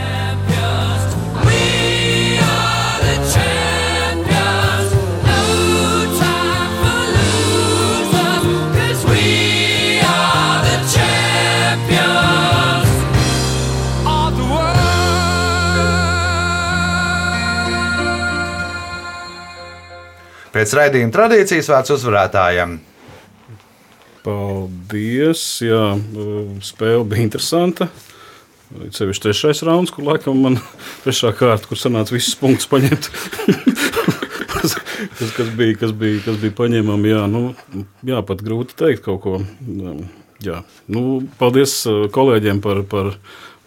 Pēc 20.51 20.73
raidījuma 20.75 21.15
tradīcijas 21.15 21.69
vārds 21.71 21.93
uzvarētājam. 21.95 22.79
Paldies! 24.25 25.43
Jā, 25.63 25.85
spēle 26.67 27.05
bija 27.09 27.27
interesanta. 27.29 27.87
Ceļš 28.71 29.21
trešais 29.23 29.63
rauns, 29.67 29.91
kur 29.95 30.07
laikam 30.07 30.43
man 30.45 30.59
trešā 31.05 31.33
kārta, 31.39 31.71
kur 31.71 31.79
sanāca 31.79 32.15
visus 32.15 32.37
punktus 32.39 32.69
paņemt. 32.71 33.09
kas, 34.53 34.75
kas, 34.75 35.33
kas, 35.39 35.49
bija, 35.59 35.79
kas, 35.81 35.95
bija, 35.97 36.21
kas 36.27 36.39
bija 36.43 36.57
paņemami, 36.59 37.13
jā, 37.15 37.25
nu, 37.31 37.43
jā, 38.07 38.21
pat 38.27 38.45
grūti 38.47 38.79
teikt 38.79 39.07
kaut 39.07 39.23
ko. 39.25 39.39
Jā. 40.45 40.63
Nu, 40.91 41.21
paldies 41.41 41.75
uh, 41.87 42.07
kolēģiem 42.13 42.63
par, 42.65 42.85
par, 42.91 43.15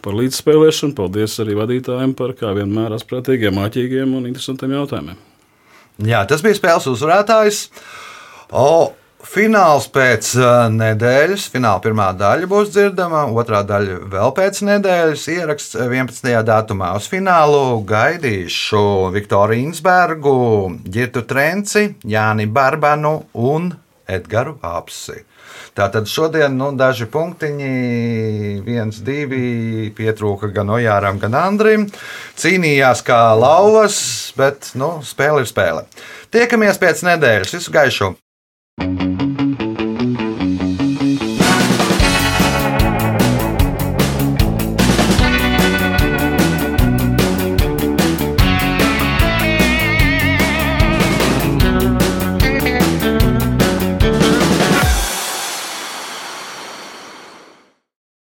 par 0.04 0.18
līdzspēlēšanu. 0.20 0.96
Paldies 0.98 1.40
arī 1.44 1.58
vadītājiem 1.60 2.16
par, 2.18 2.36
kā 2.40 2.52
vienmēr, 2.58 2.96
asprātīgiem, 2.98 3.62
āķīgiem 3.68 4.18
un 4.20 4.28
interesantiem 4.32 4.76
jautājumiem. 4.80 5.20
Jā, 6.02 6.24
tas 6.26 6.42
bija 6.42 6.58
spēles 6.58 6.90
uzvarētājs. 6.90 7.68
O, 8.50 8.94
Fināls 9.24 9.86
pēc 9.88 10.34
uh, 10.36 10.66
nedēļas, 10.70 11.46
fināla 11.54 11.80
pirmā 11.82 12.10
daļa 12.20 12.48
būs 12.52 12.74
dzirdama, 12.74 13.22
otrā 13.40 13.62
daļa 13.66 13.96
vēl 14.12 14.34
pēc 14.36 14.60
nedēļas. 14.68 15.24
Ieraksts 15.32 15.78
11. 15.80 16.28
datumā 16.44 16.92
uz 17.00 17.08
finālu 17.10 17.80
gaidīšu 17.88 18.84
Viktoru 19.16 19.56
Insbergu, 19.62 20.36
Girtu 20.84 21.24
Trenci, 21.30 21.88
Jāni 22.04 22.50
Barbanu 22.52 23.22
un 23.40 23.72
Edgars 24.12 24.60
Apsi. 24.60 25.24
Tātad 25.74 26.06
šodien 26.06 26.54
nu, 26.54 26.70
daži 26.78 27.08
punktiņi, 27.10 27.70
viens, 28.66 29.00
divi, 29.02 29.90
pietrūka 29.98 30.52
gan 30.54 30.70
Ojāram, 30.76 31.18
gan 31.22 31.34
Andrim. 31.40 31.88
Cīnījās 32.38 33.02
kā 33.08 33.24
lauvas, 33.34 33.98
bet 34.38 34.76
nu, 34.78 35.00
spēle 35.02 35.42
ir 35.42 35.50
spēle. 35.50 35.88
Tiekamies 36.34 36.82
pēc 36.82 37.06
nedēļas. 37.10 37.58
Visu 37.58 37.74
gaišu! 37.74 38.14